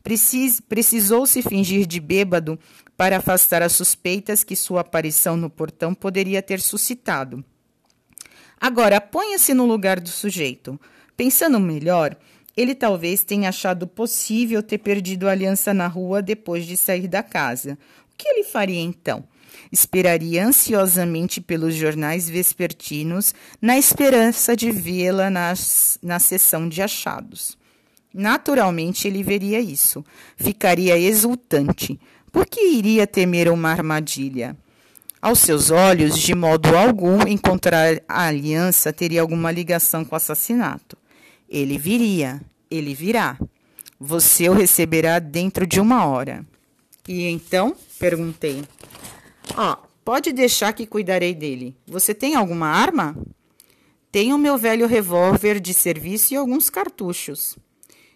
Precis, 0.01 0.61
precisou 0.61 1.25
se 1.25 1.41
fingir 1.41 1.85
de 1.85 1.99
bêbado 1.99 2.57
para 2.95 3.17
afastar 3.17 3.61
as 3.61 3.73
suspeitas 3.73 4.45
que 4.45 4.55
sua 4.55 4.79
aparição 4.79 5.35
no 5.35 5.49
portão 5.49 5.93
poderia 5.93 6.41
ter 6.41 6.61
suscitado. 6.61 7.43
Agora, 8.59 8.99
ponha-se 9.01 9.53
no 9.53 9.65
lugar 9.65 9.99
do 9.99 10.09
sujeito. 10.09 10.79
Pensando 11.15 11.59
melhor, 11.59 12.15
ele 12.55 12.73
talvez 12.73 13.23
tenha 13.23 13.49
achado 13.49 13.85
possível 13.85 14.63
ter 14.63 14.77
perdido 14.77 15.27
a 15.27 15.31
aliança 15.31 15.73
na 15.73 15.87
rua 15.87 16.21
depois 16.21 16.65
de 16.65 16.77
sair 16.77 17.07
da 17.07 17.21
casa. 17.21 17.77
O 18.11 18.17
que 18.17 18.27
ele 18.27 18.43
faria 18.43 18.79
então? 18.79 19.23
Esperaria 19.71 20.45
ansiosamente 20.45 21.41
pelos 21.41 21.75
jornais 21.75 22.29
vespertinos, 22.29 23.33
na 23.61 23.77
esperança 23.77 24.55
de 24.55 24.71
vê-la 24.71 25.29
na 25.29 26.19
sessão 26.19 26.69
de 26.69 26.81
achados. 26.81 27.57
Naturalmente 28.13 29.07
ele 29.07 29.21
veria 29.21 29.59
isso. 29.59 30.03
Ficaria 30.37 30.97
exultante. 30.97 31.99
Por 32.31 32.45
que 32.45 32.61
iria 32.69 33.05
temer 33.05 33.49
uma 33.49 33.69
armadilha? 33.69 34.55
Aos 35.25 35.39
seus 35.39 35.71
olhos, 35.71 36.19
de 36.19 36.35
modo 36.35 36.77
algum, 36.77 37.27
encontrar 37.27 37.99
a 38.07 38.27
aliança 38.27 38.93
teria 38.93 39.21
alguma 39.21 39.51
ligação 39.51 40.05
com 40.05 40.13
o 40.13 40.15
assassinato. 40.15 40.95
Ele 41.49 41.79
viria, 41.79 42.39
ele 42.69 42.93
virá. 42.93 43.35
Você 43.99 44.47
o 44.47 44.53
receberá 44.53 45.17
dentro 45.17 45.65
de 45.65 45.79
uma 45.79 46.05
hora. 46.05 46.45
E 47.07 47.23
então? 47.25 47.75
perguntei. 47.97 48.63
Ó, 49.57 49.73
oh, 49.73 49.87
pode 50.05 50.31
deixar 50.31 50.73
que 50.73 50.85
cuidarei 50.85 51.33
dele. 51.33 51.75
Você 51.87 52.13
tem 52.13 52.35
alguma 52.35 52.67
arma? 52.67 53.17
Tenho 54.11 54.37
meu 54.37 54.59
velho 54.59 54.85
revólver 54.85 55.59
de 55.59 55.73
serviço 55.73 56.35
e 56.35 56.37
alguns 56.37 56.69
cartuchos. 56.69 57.57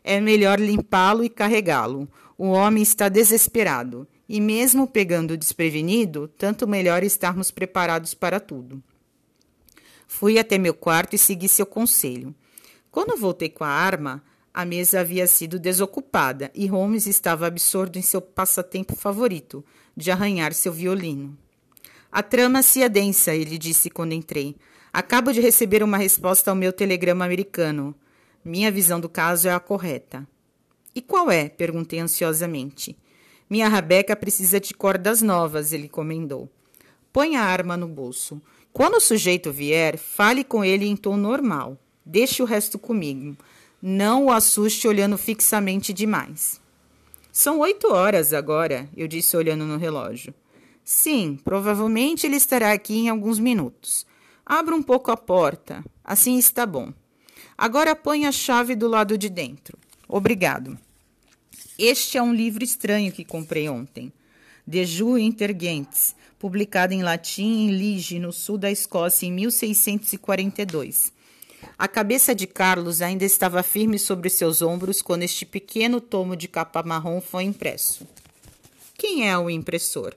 É 0.04 0.22
melhor 0.22 0.60
limpá-lo 0.60 1.24
e 1.24 1.30
carregá-lo. 1.30 2.08
O 2.38 2.50
homem 2.50 2.84
está 2.84 3.10
desesperado. 3.10 4.08
E 4.30 4.39
mesmo 4.39 4.88
pegando 4.88 5.36
desprevenido, 5.36 6.28
tanto 6.38 6.68
melhor 6.68 7.04
estarmos 7.04 7.50
preparados 7.50 8.13
para 8.13 8.39
tudo. 8.39 8.82
Fui 10.08 10.38
até 10.38 10.58
meu 10.58 10.74
quarto 10.74 11.15
e 11.15 11.18
segui 11.18 11.50
seu 11.50 11.65
conselho. 11.65 12.34
Quando 12.92 13.18
voltei 13.18 13.50
com 13.50 13.63
a 13.63 13.70
arma, 13.70 14.24
a 14.54 14.65
mesa 14.65 15.00
havia 15.00 15.26
sido 15.26 15.60
desocupada 15.60 16.52
e 16.54 16.68
Holmes 16.68 17.08
estava 17.08 17.48
absorto 17.48 17.98
em 17.98 18.02
seu 18.02 18.22
passatempo 18.22 18.96
favorito, 18.96 19.65
de 19.96 20.12
arranhar 20.12 20.54
seu 20.54 20.72
violino. 20.72 21.38
A 22.12 22.24
trama 22.24 22.63
se 22.63 22.84
adensa, 22.84 23.34
ele 23.34 23.58
disse 23.58 23.89
quando 23.89 24.13
entrei. 24.13 24.56
Acabo 24.92 25.32
de 25.32 25.42
receber 25.42 25.84
uma 25.84 25.98
resposta 25.98 26.50
ao 26.50 26.56
meu 26.56 26.74
telegrama 26.74 27.24
americano. 27.24 27.96
Minha 28.44 28.72
visão 28.72 29.00
do 29.00 29.08
caso 29.08 29.48
é 29.48 29.54
a 29.54 29.60
correta. 29.60 30.28
E 30.96 31.02
qual 31.02 31.30
é? 31.30 31.48
perguntei 31.48 32.00
ansiosamente. 32.00 32.98
Minha 33.50 33.68
rabeca 33.68 34.16
precisa 34.16 34.60
de 34.60 34.74
cordas 34.74 35.22
novas, 35.22 35.74
ele 35.74 35.90
comendou. 35.90 36.48
Põe 37.12 37.36
a 37.36 37.44
arma 37.44 37.76
no 37.76 37.88
bolso. 37.88 38.40
Quando 38.72 38.96
o 38.96 39.02
sujeito 39.02 39.52
vier, 39.52 39.98
fale 39.98 40.44
com 40.44 40.64
ele 40.64 40.86
em 40.86 40.96
tom 40.96 41.18
normal. 41.18 41.78
Deixe 42.06 42.44
o 42.44 42.46
resto 42.46 42.78
comigo. 42.78 43.36
Não 43.82 44.26
o 44.26 44.32
assuste 44.32 44.88
olhando 44.88 45.18
fixamente 45.18 45.92
demais. 45.92 46.62
São 47.32 47.60
oito 47.60 47.92
horas 47.92 48.34
agora, 48.34 48.88
eu 48.96 49.08
disse 49.08 49.36
olhando 49.36 49.66
no 49.66 49.78
relógio. 49.78 50.34
Sim, 50.84 51.40
provavelmente 51.44 52.28
ele 52.28 52.36
estará 52.36 52.72
aqui 52.72 52.98
em 52.98 53.10
alguns 53.10 53.40
minutos. 53.40 54.06
Abra 54.46 54.76
um 54.76 54.84
pouco 54.84 55.12
a 55.12 55.18
porta. 55.18 55.84
Assim 56.04 56.38
está 56.38 56.66
bom. 56.66 56.94
Agora 57.58 57.96
põe 57.96 58.26
a 58.26 58.32
chave 58.32 58.76
do 58.76 58.88
lado 58.88 59.18
de 59.18 59.30
dentro. 59.30 59.78
Obrigado. 60.08 60.78
Este 61.82 62.18
é 62.18 62.22
um 62.22 62.34
livro 62.34 62.62
estranho 62.62 63.10
que 63.10 63.24
comprei 63.24 63.70
ontem. 63.70 64.12
De 64.68 64.84
Ju 64.84 65.18
Intergentes, 65.18 66.13
publicado 66.38 66.94
em 66.94 67.02
latim 67.02 67.68
em 67.68 67.72
Lige, 67.72 68.20
no 68.20 68.34
sul 68.34 68.58
da 68.58 68.70
Escócia, 68.70 69.26
em 69.26 69.32
1642. 69.32 71.13
A 71.78 71.88
cabeça 71.88 72.36
de 72.36 72.46
Carlos 72.46 73.02
ainda 73.02 73.24
estava 73.24 73.63
firme 73.63 73.98
sobre 73.98 74.30
seus 74.30 74.62
ombros 74.62 75.02
quando 75.02 75.24
este 75.24 75.46
pequeno 75.46 76.02
tomo 76.02 76.36
de 76.36 76.50
capa 76.50 76.84
marrom 76.84 77.22
foi 77.22 77.44
impresso. 77.44 78.06
Quem 78.98 79.30
é 79.30 79.38
o 79.38 79.50
impressor? 79.50 80.13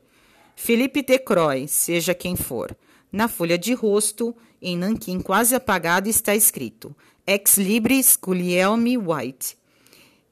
Felipe 0.57 1.01
de 1.01 1.17
Croix, 1.17 1.71
seja 1.71 2.13
quem 2.13 2.35
for. 2.35 2.77
Na 3.13 3.29
folha 3.29 3.57
de 3.57 3.73
rosto, 3.73 4.35
em 4.61 4.77
nanquim 4.77 5.21
quase 5.21 5.55
apagado, 5.55 6.09
está 6.09 6.35
escrito: 6.35 6.93
Ex 7.25 7.57
libris 7.57 8.19
Guglielm 8.21 8.85
White. 8.97 9.62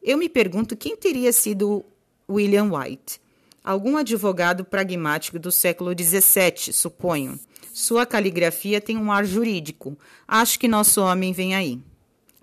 Eu 0.03 0.17
me 0.17 0.31
pergunto 0.31 0.77
quem 0.77 0.97
teria 0.97 1.31
sido 1.31 1.85
William 2.29 2.71
White. 2.73 3.21
Algum 3.63 3.99
advogado 3.99 4.65
pragmático 4.65 5.39
do 5.39 5.53
século 5.53 5.93
XVII, 5.93 6.73
suponho. 6.73 7.39
Sua 7.71 8.07
caligrafia 8.07 8.81
tem 8.81 8.97
um 8.97 9.13
ar 9.13 9.27
jurídico. 9.27 9.99
Acho 10.27 10.59
que 10.59 10.67
nosso 10.67 11.03
homem 11.03 11.35
vem 11.35 11.55
aí. 11.55 11.79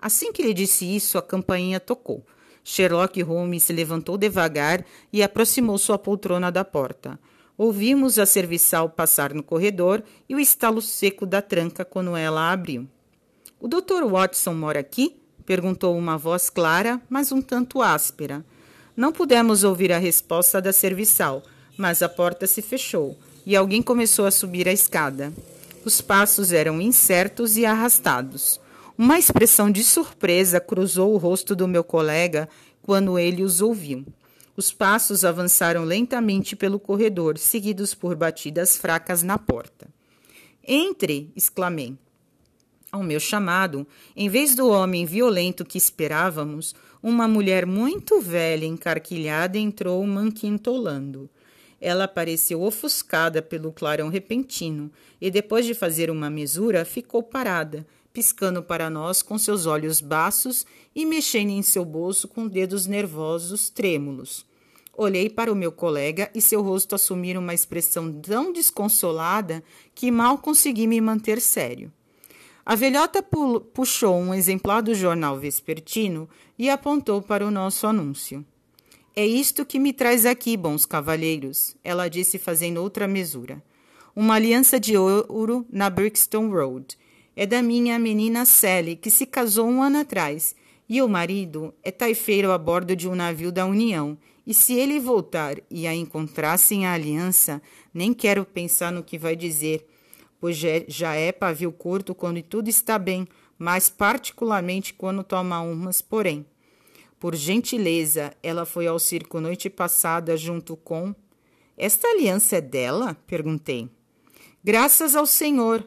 Assim 0.00 0.32
que 0.32 0.40
ele 0.40 0.54
disse 0.54 0.84
isso, 0.84 1.18
a 1.18 1.22
campainha 1.22 1.80
tocou. 1.80 2.24
Sherlock 2.62 3.20
Holmes 3.22 3.64
se 3.64 3.72
levantou 3.72 4.16
devagar 4.16 4.84
e 5.12 5.20
aproximou 5.20 5.76
sua 5.78 5.98
poltrona 5.98 6.52
da 6.52 6.64
porta. 6.64 7.18
Ouvimos 7.56 8.20
a 8.20 8.26
serviçal 8.26 8.88
passar 8.88 9.34
no 9.34 9.42
corredor 9.42 10.04
e 10.28 10.34
o 10.36 10.38
estalo 10.38 10.80
seco 10.80 11.26
da 11.26 11.42
tranca 11.42 11.84
quando 11.84 12.16
ela 12.16 12.52
abriu. 12.52 12.86
O 13.58 13.66
Dr. 13.66 14.04
Watson 14.08 14.54
mora 14.54 14.78
aqui? 14.78 15.17
Perguntou 15.48 15.96
uma 15.96 16.18
voz 16.18 16.50
clara, 16.50 17.00
mas 17.08 17.32
um 17.32 17.40
tanto 17.40 17.80
áspera. 17.80 18.44
Não 18.94 19.10
pudemos 19.10 19.64
ouvir 19.64 19.90
a 19.90 19.96
resposta 19.96 20.60
da 20.60 20.74
serviçal, 20.74 21.42
mas 21.74 22.02
a 22.02 22.08
porta 22.08 22.46
se 22.46 22.60
fechou 22.60 23.18
e 23.46 23.56
alguém 23.56 23.80
começou 23.80 24.26
a 24.26 24.30
subir 24.30 24.68
a 24.68 24.72
escada. 24.74 25.32
Os 25.86 26.02
passos 26.02 26.52
eram 26.52 26.82
incertos 26.82 27.56
e 27.56 27.64
arrastados. 27.64 28.60
Uma 28.98 29.18
expressão 29.18 29.70
de 29.70 29.82
surpresa 29.82 30.60
cruzou 30.60 31.14
o 31.14 31.16
rosto 31.16 31.56
do 31.56 31.66
meu 31.66 31.82
colega 31.82 32.46
quando 32.82 33.18
ele 33.18 33.42
os 33.42 33.62
ouviu. 33.62 34.04
Os 34.54 34.70
passos 34.70 35.24
avançaram 35.24 35.82
lentamente 35.82 36.54
pelo 36.54 36.78
corredor, 36.78 37.38
seguidos 37.38 37.94
por 37.94 38.14
batidas 38.14 38.76
fracas 38.76 39.22
na 39.22 39.38
porta. 39.38 39.88
Entre! 40.62 41.32
exclamei. 41.34 41.96
Ao 42.90 43.02
meu 43.02 43.20
chamado, 43.20 43.86
em 44.16 44.30
vez 44.30 44.54
do 44.54 44.68
homem 44.68 45.04
violento 45.04 45.64
que 45.64 45.76
esperávamos, 45.76 46.74
uma 47.02 47.28
mulher 47.28 47.66
muito 47.66 48.20
velha, 48.20 48.64
encarquilhada, 48.64 49.58
entrou 49.58 50.04
manquintolando. 50.06 51.28
Ela 51.80 52.08
pareceu 52.08 52.62
ofuscada 52.62 53.42
pelo 53.42 53.72
clarão 53.72 54.08
repentino 54.08 54.90
e, 55.20 55.30
depois 55.30 55.66
de 55.66 55.74
fazer 55.74 56.10
uma 56.10 56.30
mesura, 56.30 56.84
ficou 56.84 57.22
parada, 57.22 57.86
piscando 58.10 58.62
para 58.62 58.88
nós 58.88 59.20
com 59.22 59.38
seus 59.38 59.66
olhos 59.66 60.00
baços 60.00 60.66
e 60.94 61.04
mexendo 61.04 61.50
em 61.50 61.62
seu 61.62 61.84
bolso 61.84 62.26
com 62.26 62.48
dedos 62.48 62.86
nervosos 62.86 63.68
trêmulos. 63.68 64.46
Olhei 64.96 65.30
para 65.30 65.52
o 65.52 65.54
meu 65.54 65.70
colega 65.70 66.28
e 66.34 66.40
seu 66.40 66.62
rosto 66.62 66.94
assumiu 66.94 67.38
uma 67.38 67.54
expressão 67.54 68.12
tão 68.12 68.52
desconsolada 68.52 69.62
que 69.94 70.10
mal 70.10 70.38
consegui 70.38 70.88
me 70.88 71.00
manter 71.00 71.40
sério. 71.40 71.92
A 72.68 72.74
velhota 72.74 73.24
puxou 73.72 74.14
um 74.18 74.34
exemplar 74.34 74.82
do 74.82 74.94
jornal 74.94 75.38
vespertino 75.38 76.28
e 76.58 76.68
apontou 76.68 77.22
para 77.22 77.46
o 77.46 77.50
nosso 77.50 77.86
anúncio. 77.86 78.44
É 79.16 79.26
isto 79.26 79.64
que 79.64 79.78
me 79.78 79.90
traz 79.90 80.26
aqui, 80.26 80.54
bons 80.54 80.84
cavalheiros, 80.84 81.74
ela 81.82 82.08
disse 82.08 82.38
fazendo 82.38 82.82
outra 82.82 83.08
mesura. 83.08 83.62
Uma 84.14 84.34
aliança 84.34 84.78
de 84.78 84.98
ouro 84.98 85.64
na 85.72 85.88
Brixton 85.88 86.50
Road. 86.50 86.98
É 87.34 87.46
da 87.46 87.62
minha 87.62 87.98
menina 87.98 88.44
Sally, 88.44 88.96
que 88.96 89.08
se 89.08 89.24
casou 89.24 89.66
um 89.66 89.82
ano 89.82 90.00
atrás, 90.00 90.54
e 90.86 91.00
o 91.00 91.08
marido 91.08 91.72
é 91.82 91.90
taifeiro 91.90 92.52
a 92.52 92.58
bordo 92.58 92.94
de 92.94 93.08
um 93.08 93.14
navio 93.14 93.50
da 93.50 93.64
União. 93.64 94.18
E 94.46 94.52
se 94.52 94.74
ele 94.74 95.00
voltar 95.00 95.56
e 95.70 95.86
a 95.86 95.94
encontrar 95.94 96.58
sem 96.58 96.84
a 96.84 96.92
aliança, 96.92 97.62
nem 97.94 98.12
quero 98.12 98.44
pensar 98.44 98.92
no 98.92 99.02
que 99.02 99.16
vai 99.16 99.34
dizer, 99.34 99.86
pois 100.40 100.56
já 100.56 101.14
é 101.14 101.32
pavio 101.32 101.72
curto 101.72 102.14
quando 102.14 102.42
tudo 102.42 102.68
está 102.68 102.98
bem, 102.98 103.26
mas 103.58 103.88
particularmente 103.88 104.94
quando 104.94 105.24
toma 105.24 105.60
umas, 105.60 106.00
porém. 106.00 106.46
Por 107.18 107.34
gentileza, 107.34 108.32
ela 108.42 108.64
foi 108.64 108.86
ao 108.86 108.98
circo 108.98 109.40
noite 109.40 109.68
passada 109.68 110.36
junto 110.36 110.76
com. 110.76 111.14
Esta 111.76 112.08
aliança 112.08 112.56
é 112.56 112.60
dela? 112.60 113.16
perguntei. 113.26 113.88
Graças 114.62 115.16
ao 115.16 115.26
Senhor! 115.26 115.86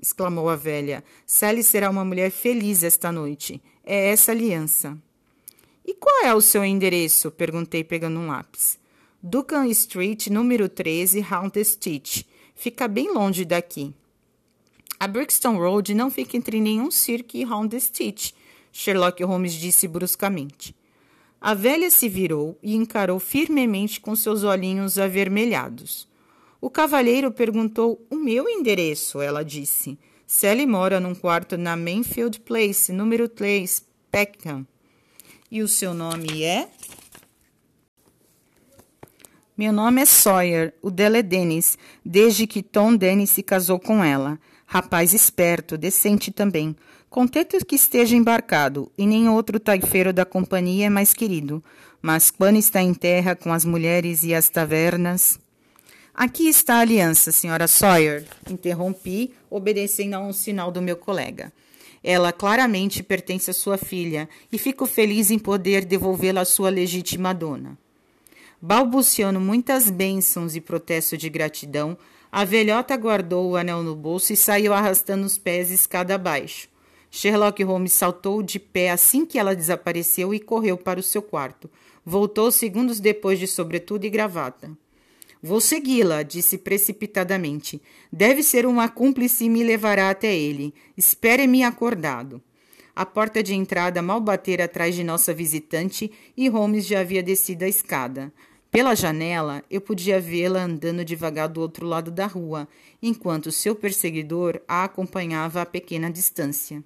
exclamou 0.00 0.48
a 0.48 0.56
velha. 0.56 1.04
Sally 1.24 1.62
será 1.62 1.88
uma 1.88 2.04
mulher 2.04 2.30
feliz 2.30 2.82
esta 2.82 3.12
noite. 3.12 3.62
É 3.84 4.10
essa 4.10 4.32
aliança. 4.32 4.98
E 5.86 5.94
qual 5.94 6.24
é 6.24 6.34
o 6.34 6.40
seu 6.40 6.64
endereço? 6.64 7.30
perguntei, 7.30 7.84
pegando 7.84 8.18
um 8.18 8.26
lápis. 8.26 8.78
Duncan 9.22 9.66
Street, 9.68 10.26
número 10.28 10.68
13, 10.68 11.24
Haunted 11.30 12.26
Fica 12.54 12.88
bem 12.88 13.12
longe 13.12 13.44
daqui. 13.44 13.92
A 14.98 15.06
Brixton 15.06 15.56
Road 15.58 15.92
não 15.94 16.10
fica 16.10 16.36
entre 16.36 16.60
nenhum 16.60 16.90
circo 16.90 17.36
e 17.36 17.42
Haunted 17.42 18.34
Sherlock 18.72 19.22
Holmes 19.22 19.52
disse 19.52 19.86
bruscamente. 19.86 20.74
A 21.40 21.52
velha 21.52 21.90
se 21.90 22.08
virou 22.08 22.58
e 22.62 22.74
encarou 22.74 23.18
firmemente 23.20 24.00
com 24.00 24.16
seus 24.16 24.44
olhinhos 24.44 24.98
avermelhados. 24.98 26.08
O 26.60 26.70
cavalheiro 26.70 27.30
perguntou 27.30 28.00
o 28.08 28.16
meu 28.16 28.48
endereço, 28.48 29.20
ela 29.20 29.44
disse. 29.44 29.98
Sally 30.26 30.66
mora 30.66 30.98
num 30.98 31.14
quarto 31.14 31.58
na 31.58 31.76
Mainfield 31.76 32.40
Place, 32.40 32.90
número 32.90 33.28
3, 33.28 33.84
Peckham. 34.10 34.66
E 35.50 35.62
o 35.62 35.68
seu 35.68 35.92
nome 35.92 36.42
é? 36.42 36.70
Meu 39.56 39.72
nome 39.72 40.02
é 40.02 40.04
Sawyer, 40.04 40.74
o 40.82 40.90
dela 40.90 41.18
é 41.18 41.22
Dennis, 41.22 41.78
desde 42.04 42.44
que 42.44 42.60
Tom 42.60 42.96
Dennis 42.96 43.30
se 43.30 43.40
casou 43.40 43.78
com 43.78 44.02
ela. 44.02 44.36
Rapaz 44.66 45.14
esperto, 45.14 45.78
decente 45.78 46.32
também. 46.32 46.74
Contento 47.08 47.64
que 47.64 47.76
esteja 47.76 48.16
embarcado, 48.16 48.90
e 48.98 49.06
nem 49.06 49.28
outro 49.28 49.60
taifeiro 49.60 50.12
da 50.12 50.24
companhia 50.24 50.86
é 50.86 50.90
mais 50.90 51.14
querido. 51.14 51.62
Mas 52.02 52.32
quando 52.32 52.56
está 52.56 52.82
em 52.82 52.92
terra 52.92 53.36
com 53.36 53.52
as 53.52 53.64
mulheres 53.64 54.24
e 54.24 54.34
as 54.34 54.48
tavernas. 54.48 55.38
Aqui 56.12 56.48
está 56.48 56.78
a 56.78 56.80
aliança, 56.80 57.30
senhora 57.30 57.68
Sawyer, 57.68 58.26
interrompi, 58.50 59.32
obedecendo 59.48 60.14
a 60.14 60.20
um 60.20 60.32
sinal 60.32 60.72
do 60.72 60.82
meu 60.82 60.96
colega. 60.96 61.52
Ela 62.02 62.32
claramente 62.32 63.04
pertence 63.04 63.52
à 63.52 63.54
sua 63.54 63.78
filha 63.78 64.28
e 64.50 64.58
fico 64.58 64.84
feliz 64.84 65.30
em 65.30 65.38
poder 65.38 65.84
devolvê-la 65.84 66.40
à 66.40 66.44
sua 66.44 66.70
legítima 66.70 67.32
dona. 67.32 67.78
Balbuciando 68.66 69.38
muitas 69.38 69.90
bênçãos 69.90 70.56
e 70.56 70.60
protestos 70.60 71.18
de 71.18 71.28
gratidão, 71.28 71.98
a 72.32 72.46
velhota 72.46 72.96
guardou 72.96 73.50
o 73.50 73.56
anel 73.56 73.82
no 73.82 73.94
bolso 73.94 74.32
e 74.32 74.36
saiu 74.36 74.72
arrastando 74.72 75.26
os 75.26 75.36
pés 75.36 75.70
escada 75.70 76.14
abaixo. 76.14 76.66
Sherlock 77.10 77.62
Holmes 77.62 77.92
saltou 77.92 78.42
de 78.42 78.58
pé 78.58 78.88
assim 78.88 79.26
que 79.26 79.38
ela 79.38 79.54
desapareceu 79.54 80.32
e 80.32 80.40
correu 80.40 80.78
para 80.78 80.98
o 80.98 81.02
seu 81.02 81.20
quarto. 81.20 81.70
Voltou 82.06 82.50
segundos 82.50 83.00
depois 83.00 83.38
de 83.38 83.46
sobretudo 83.46 84.06
e 84.06 84.08
gravata. 84.08 84.70
Vou 85.42 85.60
segui-la, 85.60 86.22
disse 86.22 86.56
precipitadamente. 86.56 87.82
Deve 88.10 88.42
ser 88.42 88.64
uma 88.64 88.88
cúmplice 88.88 89.44
e 89.44 89.50
me 89.50 89.62
levará 89.62 90.08
até 90.08 90.34
ele. 90.34 90.72
Espere-me 90.96 91.62
acordado. 91.62 92.40
A 92.96 93.04
porta 93.04 93.42
de 93.42 93.54
entrada 93.54 94.00
mal 94.00 94.20
batera 94.20 94.64
atrás 94.64 94.94
de 94.94 95.04
nossa 95.04 95.34
visitante 95.34 96.10
e 96.34 96.48
Holmes 96.48 96.86
já 96.86 97.00
havia 97.00 97.22
descido 97.22 97.66
a 97.66 97.68
escada. 97.68 98.32
Pela 98.74 98.96
janela, 98.96 99.62
eu 99.70 99.80
podia 99.80 100.20
vê-la 100.20 100.64
andando 100.64 101.04
devagar 101.04 101.48
do 101.48 101.60
outro 101.60 101.86
lado 101.86 102.10
da 102.10 102.26
rua, 102.26 102.66
enquanto 103.00 103.52
seu 103.52 103.72
perseguidor 103.72 104.60
a 104.66 104.82
acompanhava 104.82 105.62
a 105.62 105.64
pequena 105.64 106.10
distância. 106.10 106.82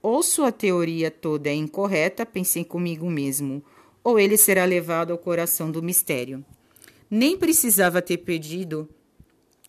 Ou 0.00 0.22
sua 0.22 0.52
teoria 0.52 1.10
toda 1.10 1.50
é 1.50 1.54
incorreta, 1.54 2.24
pensei 2.24 2.64
comigo 2.64 3.10
mesmo, 3.10 3.64
ou 4.04 4.16
ele 4.16 4.36
será 4.36 4.64
levado 4.64 5.10
ao 5.10 5.18
coração 5.18 5.72
do 5.72 5.82
mistério. 5.82 6.44
Nem 7.10 7.36
precisava 7.36 8.00
ter 8.00 8.18
pedido 8.18 8.88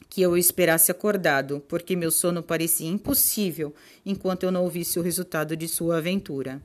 que 0.07 0.21
eu 0.21 0.37
esperasse 0.37 0.91
acordado, 0.91 1.63
porque 1.67 1.95
meu 1.95 2.11
sono 2.11 2.43
parecia 2.43 2.87
impossível 2.87 3.73
enquanto 4.05 4.43
eu 4.43 4.51
não 4.51 4.61
ouvisse 4.61 4.99
o 4.99 5.01
resultado 5.01 5.57
de 5.57 5.67
sua 5.67 5.97
aventura. 5.97 6.61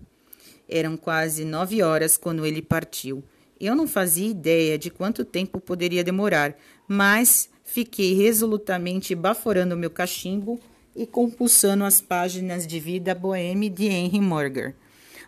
Eram 0.69 0.95
quase 0.95 1.43
nove 1.43 1.83
horas 1.83 2.19
quando 2.19 2.45
ele 2.45 2.61
partiu. 2.61 3.25
Eu 3.61 3.75
não 3.75 3.89
fazia 3.89 4.29
ideia 4.29 4.79
de 4.79 4.91
quanto 4.91 5.25
tempo 5.25 5.61
poderia 5.61 6.05
demorar, 6.05 6.57
mas 6.87 7.49
fiquei 7.65 8.15
resolutamente 8.15 9.15
baforando 9.15 9.77
meu 9.77 9.91
cachimbo 9.91 10.61
e 10.95 11.07
compulsando 11.07 11.85
as 11.85 12.01
páginas 12.01 12.67
de 12.67 12.79
vida 12.79 13.15
boêmia 13.15 13.69
de 13.69 13.87
Henry 13.87 14.21
Morgan. 14.21 14.73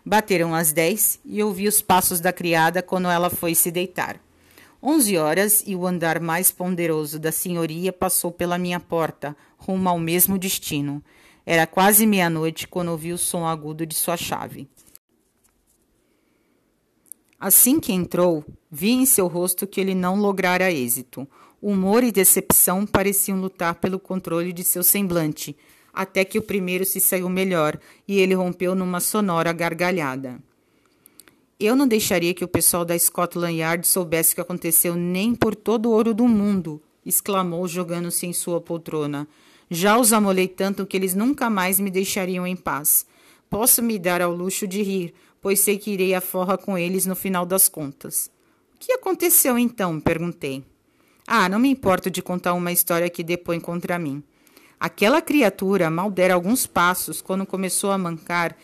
Bateram 0.05 0.55
as 0.55 0.71
dez 0.71 1.19
e 1.25 1.43
ouvi 1.43 1.67
os 1.67 1.81
passos 1.81 2.19
da 2.19 2.33
criada 2.33 2.81
quando 2.81 3.07
ela 3.09 3.29
foi 3.29 3.53
se 3.53 3.69
deitar. 3.69 4.19
Onze 4.81 5.15
horas 5.15 5.63
e 5.67 5.75
o 5.75 5.85
andar 5.85 6.19
mais 6.19 6.49
ponderoso 6.49 7.19
da 7.19 7.31
senhoria 7.31 7.93
passou 7.93 8.31
pela 8.31 8.57
minha 8.57 8.79
porta, 8.79 9.35
rumo 9.57 9.87
ao 9.87 9.99
mesmo 9.99 10.39
destino. 10.39 11.03
Era 11.45 11.67
quase 11.67 12.07
meia-noite 12.07 12.67
quando 12.67 12.89
ouvi 12.89 13.13
o 13.13 13.17
som 13.17 13.45
agudo 13.45 13.85
de 13.85 13.93
sua 13.93 14.17
chave. 14.17 14.67
Assim 17.41 17.79
que 17.79 17.91
entrou, 17.91 18.45
vi 18.69 18.91
em 18.91 19.03
seu 19.03 19.25
rosto 19.25 19.65
que 19.65 19.81
ele 19.81 19.95
não 19.95 20.15
lograra 20.15 20.71
êxito. 20.71 21.27
Humor 21.59 22.03
e 22.03 22.11
decepção 22.11 22.85
pareciam 22.85 23.41
lutar 23.41 23.73
pelo 23.73 23.97
controle 23.97 24.53
de 24.53 24.63
seu 24.63 24.83
semblante, 24.83 25.57
até 25.91 26.23
que 26.23 26.37
o 26.37 26.43
primeiro 26.43 26.85
se 26.85 26.99
saiu 26.99 27.27
melhor 27.29 27.79
e 28.07 28.19
ele 28.19 28.35
rompeu 28.35 28.75
numa 28.75 28.99
sonora 28.99 29.51
gargalhada. 29.51 30.39
Eu 31.59 31.75
não 31.75 31.87
deixaria 31.87 32.31
que 32.35 32.45
o 32.45 32.47
pessoal 32.47 32.85
da 32.85 32.97
Scotland 32.97 33.57
Yard 33.57 33.87
soubesse 33.87 34.33
o 34.33 34.35
que 34.35 34.41
aconteceu 34.41 34.95
nem 34.95 35.33
por 35.33 35.55
todo 35.55 35.87
o 35.87 35.93
ouro 35.93 36.13
do 36.13 36.27
mundo, 36.27 36.79
exclamou, 37.03 37.67
jogando-se 37.67 38.27
em 38.27 38.33
sua 38.33 38.61
poltrona. 38.61 39.27
Já 39.67 39.97
os 39.97 40.13
amolei 40.13 40.47
tanto 40.47 40.85
que 40.85 40.95
eles 40.95 41.15
nunca 41.15 41.49
mais 41.49 41.79
me 41.79 41.89
deixariam 41.89 42.45
em 42.45 42.55
paz. 42.55 43.03
Posso 43.49 43.81
me 43.81 43.97
dar 43.97 44.21
ao 44.21 44.31
luxo 44.31 44.67
de 44.67 44.83
rir, 44.83 45.13
pois 45.41 45.59
sei 45.59 45.77
que 45.77 45.91
irei 45.91 46.13
à 46.13 46.21
forra 46.21 46.57
com 46.57 46.77
eles 46.77 47.05
no 47.05 47.15
final 47.15 47.45
das 47.45 47.67
contas. 47.67 48.31
O 48.75 48.77
que 48.79 48.93
aconteceu 48.93 49.57
então? 49.57 49.99
perguntei. 49.99 50.63
Ah, 51.27 51.49
não 51.49 51.59
me 51.59 51.69
importo 51.69 52.09
de 52.09 52.21
contar 52.21 52.53
uma 52.53 52.71
história 52.71 53.09
que 53.09 53.23
depõe 53.23 53.59
contra 53.59 53.97
mim. 53.97 54.23
Aquela 54.79 55.21
criatura 55.21 55.89
mal 55.89 56.09
dera 56.09 56.33
alguns 56.33 56.65
passos 56.65 57.21
quando 57.21 57.45
começou 57.45 57.91
a 57.91 57.97
mancar 57.97 58.55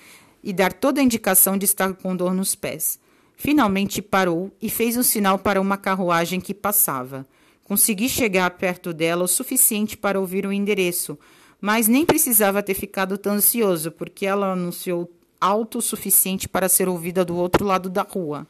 e 0.43 0.53
dar 0.53 0.73
toda 0.73 0.99
a 0.99 1.03
indicação 1.03 1.57
de 1.57 1.65
estar 1.65 1.93
com 1.93 2.15
dor 2.15 2.33
nos 2.33 2.55
pés. 2.55 2.99
Finalmente 3.35 4.01
parou 4.01 4.51
e 4.61 4.69
fez 4.69 4.97
um 4.97 5.03
sinal 5.03 5.37
para 5.37 5.61
uma 5.61 5.77
carruagem 5.77 6.39
que 6.39 6.53
passava. 6.53 7.27
Consegui 7.63 8.09
chegar 8.09 8.49
perto 8.51 8.93
dela 8.93 9.25
o 9.25 9.27
suficiente 9.27 9.95
para 9.95 10.19
ouvir 10.19 10.45
o 10.45 10.53
endereço, 10.53 11.19
mas 11.61 11.87
nem 11.87 12.05
precisava 12.05 12.63
ter 12.63 12.73
ficado 12.73 13.17
tão 13.17 13.33
ansioso, 13.33 13.91
porque 13.91 14.25
ela 14.25 14.53
anunciou 14.53 15.05
alto 15.39 15.79
o 15.79 15.81
suficiente 15.81 16.47
para 16.47 16.69
ser 16.69 16.87
ouvida 16.89 17.23
do 17.23 17.35
outro 17.35 17.65
lado 17.65 17.89
da 17.89 18.01
rua. 18.01 18.47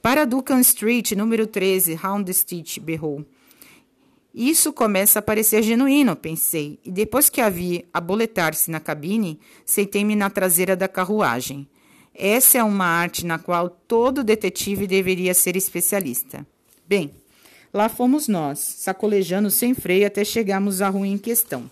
Para 0.00 0.24
Duncan 0.24 0.60
Street, 0.60 1.12
número 1.12 1.46
13, 1.46 1.98
Houndstitch, 2.02 2.78
berrou. 2.78 3.24
Isso 4.32 4.72
começa 4.72 5.18
a 5.18 5.22
parecer 5.22 5.62
genuíno, 5.62 6.14
pensei, 6.14 6.78
e 6.84 6.92
depois 6.92 7.30
que 7.30 7.40
a 7.40 7.48
vi 7.48 7.86
aboletar-se 7.92 8.70
na 8.70 8.78
cabine, 8.78 9.40
sentei-me 9.64 10.14
na 10.14 10.28
traseira 10.28 10.76
da 10.76 10.86
carruagem. 10.86 11.66
Essa 12.14 12.58
é 12.58 12.62
uma 12.62 12.84
arte 12.84 13.24
na 13.24 13.38
qual 13.38 13.68
todo 13.68 14.22
detetive 14.22 14.86
deveria 14.86 15.32
ser 15.32 15.56
especialista. 15.56 16.46
Bem, 16.86 17.12
lá 17.72 17.88
fomos 17.88 18.28
nós, 18.28 18.58
sacolejando 18.58 19.50
sem 19.50 19.74
freio 19.74 20.06
até 20.06 20.24
chegarmos 20.24 20.82
à 20.82 20.88
rua 20.88 21.06
em 21.06 21.18
questão. 21.18 21.70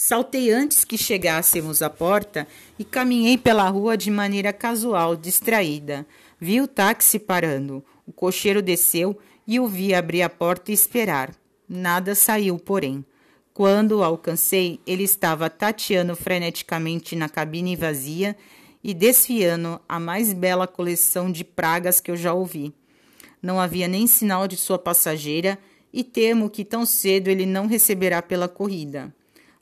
Saltei 0.00 0.52
antes 0.52 0.84
que 0.84 0.96
chegássemos 0.96 1.82
à 1.82 1.90
porta 1.90 2.46
e 2.78 2.84
caminhei 2.84 3.36
pela 3.36 3.68
rua 3.68 3.96
de 3.96 4.12
maneira 4.12 4.52
casual, 4.52 5.16
distraída. 5.16 6.06
Vi 6.40 6.60
o 6.60 6.68
táxi 6.68 7.18
parando. 7.18 7.84
O 8.06 8.12
cocheiro 8.12 8.62
desceu 8.62 9.18
e 9.44 9.58
o 9.58 9.66
vi 9.66 9.92
abrir 9.92 10.22
a 10.22 10.30
porta 10.30 10.70
e 10.70 10.74
esperar. 10.74 11.34
Nada 11.68 12.14
saiu, 12.14 12.60
porém. 12.60 13.04
Quando 13.52 13.98
o 13.98 14.04
alcancei, 14.04 14.78
ele 14.86 15.02
estava 15.02 15.50
tateando 15.50 16.14
freneticamente 16.14 17.16
na 17.16 17.28
cabine 17.28 17.74
vazia 17.74 18.36
e 18.84 18.94
desfiando 18.94 19.80
a 19.88 19.98
mais 19.98 20.32
bela 20.32 20.68
coleção 20.68 21.28
de 21.28 21.42
pragas 21.42 22.00
que 22.00 22.08
eu 22.08 22.16
já 22.16 22.32
ouvi. 22.32 22.72
Não 23.42 23.58
havia 23.58 23.88
nem 23.88 24.06
sinal 24.06 24.46
de 24.46 24.56
sua 24.56 24.78
passageira 24.78 25.58
e 25.92 26.04
temo 26.04 26.48
que 26.48 26.64
tão 26.64 26.86
cedo 26.86 27.26
ele 27.26 27.44
não 27.44 27.66
receberá 27.66 28.22
pela 28.22 28.46
corrida. 28.46 29.12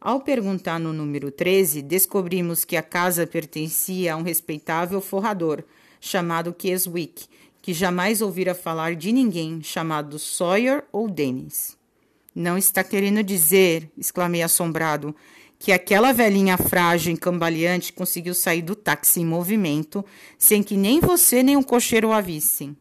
Ao 0.06 0.20
perguntar 0.20 0.78
no 0.78 0.92
número 0.92 1.32
13, 1.32 1.82
descobrimos 1.82 2.64
que 2.64 2.76
a 2.76 2.82
casa 2.82 3.26
pertencia 3.26 4.14
a 4.14 4.16
um 4.16 4.22
respeitável 4.22 5.00
forrador 5.00 5.64
chamado 6.00 6.54
Keswick, 6.54 7.24
que 7.60 7.74
jamais 7.74 8.22
ouvira 8.22 8.54
falar 8.54 8.94
de 8.94 9.10
ninguém 9.10 9.60
chamado 9.64 10.16
Sawyer 10.16 10.84
ou 10.92 11.10
Dennis. 11.10 11.76
Não 12.32 12.56
está 12.56 12.84
querendo 12.84 13.20
dizer, 13.20 13.90
exclamei 13.98 14.42
assombrado, 14.42 15.12
que 15.58 15.72
aquela 15.72 16.12
velhinha 16.12 16.56
frágil 16.56 17.12
e 17.12 17.18
cambaleante 17.18 17.92
conseguiu 17.92 18.32
sair 18.32 18.62
do 18.62 18.76
táxi 18.76 19.22
em 19.22 19.26
movimento 19.26 20.04
sem 20.38 20.62
que 20.62 20.76
nem 20.76 21.00
você 21.00 21.42
nem 21.42 21.56
o 21.56 21.64
cocheiro 21.64 22.12
a 22.12 22.20
vissem. 22.20 22.76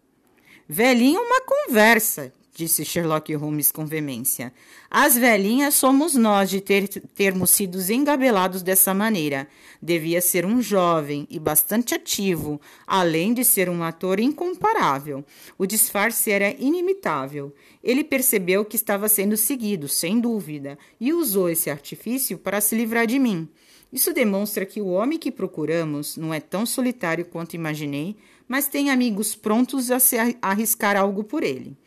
Velhinha, 0.69 1.19
uma 1.19 1.41
conversa, 1.41 2.31
disse 2.55 2.85
Sherlock 2.85 3.35
Holmes 3.35 3.69
com 3.69 3.85
veemência. 3.85 4.53
As 4.89 5.17
velhinhas 5.17 5.75
somos 5.75 6.15
nós 6.15 6.49
de 6.49 6.61
ter, 6.61 6.87
termos 6.87 7.49
sido 7.49 7.79
engabelados 7.91 8.61
dessa 8.61 8.93
maneira. 8.93 9.45
Devia 9.81 10.21
ser 10.21 10.45
um 10.45 10.61
jovem 10.61 11.27
e 11.29 11.37
bastante 11.37 11.93
ativo, 11.93 12.59
além 12.87 13.33
de 13.33 13.43
ser 13.43 13.69
um 13.69 13.83
ator 13.83 14.21
incomparável. 14.21 15.23
O 15.57 15.65
disfarce 15.65 16.31
era 16.31 16.49
inimitável. 16.57 17.53
Ele 17.83 18.05
percebeu 18.05 18.63
que 18.63 18.77
estava 18.77 19.09
sendo 19.09 19.35
seguido, 19.35 19.89
sem 19.89 20.19
dúvida, 20.19 20.79
e 20.97 21.11
usou 21.11 21.49
esse 21.49 21.69
artifício 21.69 22.37
para 22.37 22.61
se 22.61 22.73
livrar 22.73 23.05
de 23.05 23.19
mim. 23.19 23.49
Isso 23.91 24.13
demonstra 24.13 24.65
que 24.65 24.79
o 24.79 24.87
homem 24.87 25.19
que 25.19 25.31
procuramos 25.31 26.15
não 26.15 26.33
é 26.33 26.39
tão 26.39 26.65
solitário 26.65 27.25
quanto 27.25 27.53
imaginei, 27.53 28.15
mas 28.47 28.69
tem 28.69 28.89
amigos 28.89 29.35
prontos 29.35 29.91
a 29.91 29.99
se 29.99 30.15
arriscar 30.41 30.95
algo 30.95 31.23
por 31.23 31.43
ele. 31.43 31.77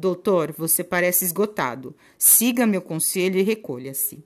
Doutor, 0.00 0.54
você 0.56 0.84
parece 0.84 1.24
esgotado. 1.24 1.92
Siga 2.16 2.68
meu 2.68 2.80
conselho 2.80 3.36
e 3.36 3.42
recolha-se. 3.42 4.22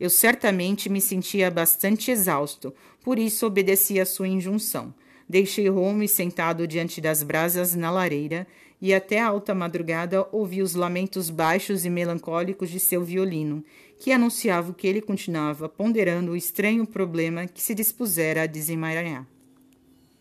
Eu 0.00 0.10
certamente 0.10 0.88
me 0.88 1.00
sentia 1.00 1.48
bastante 1.48 2.10
exausto, 2.10 2.74
por 3.04 3.20
isso 3.20 3.46
obedeci 3.46 4.00
à 4.00 4.04
sua 4.04 4.26
injunção. 4.26 4.92
Deixei 5.28 5.68
Holmes 5.68 6.10
sentado 6.10 6.66
diante 6.66 7.00
das 7.00 7.22
brasas 7.22 7.76
na 7.76 7.88
lareira 7.88 8.48
e 8.80 8.92
até 8.92 9.20
a 9.20 9.28
alta 9.28 9.54
madrugada 9.54 10.26
ouvi 10.32 10.60
os 10.60 10.74
lamentos 10.74 11.30
baixos 11.30 11.84
e 11.84 11.88
melancólicos 11.88 12.68
de 12.68 12.80
seu 12.80 13.04
violino, 13.04 13.64
que 14.00 14.10
anunciavam 14.10 14.72
que 14.72 14.88
ele 14.88 15.00
continuava 15.00 15.68
ponderando 15.68 16.32
o 16.32 16.36
estranho 16.36 16.84
problema 16.84 17.46
que 17.46 17.62
se 17.62 17.76
dispusera 17.76 18.42
a 18.42 18.46
desemaranhar. 18.46 19.24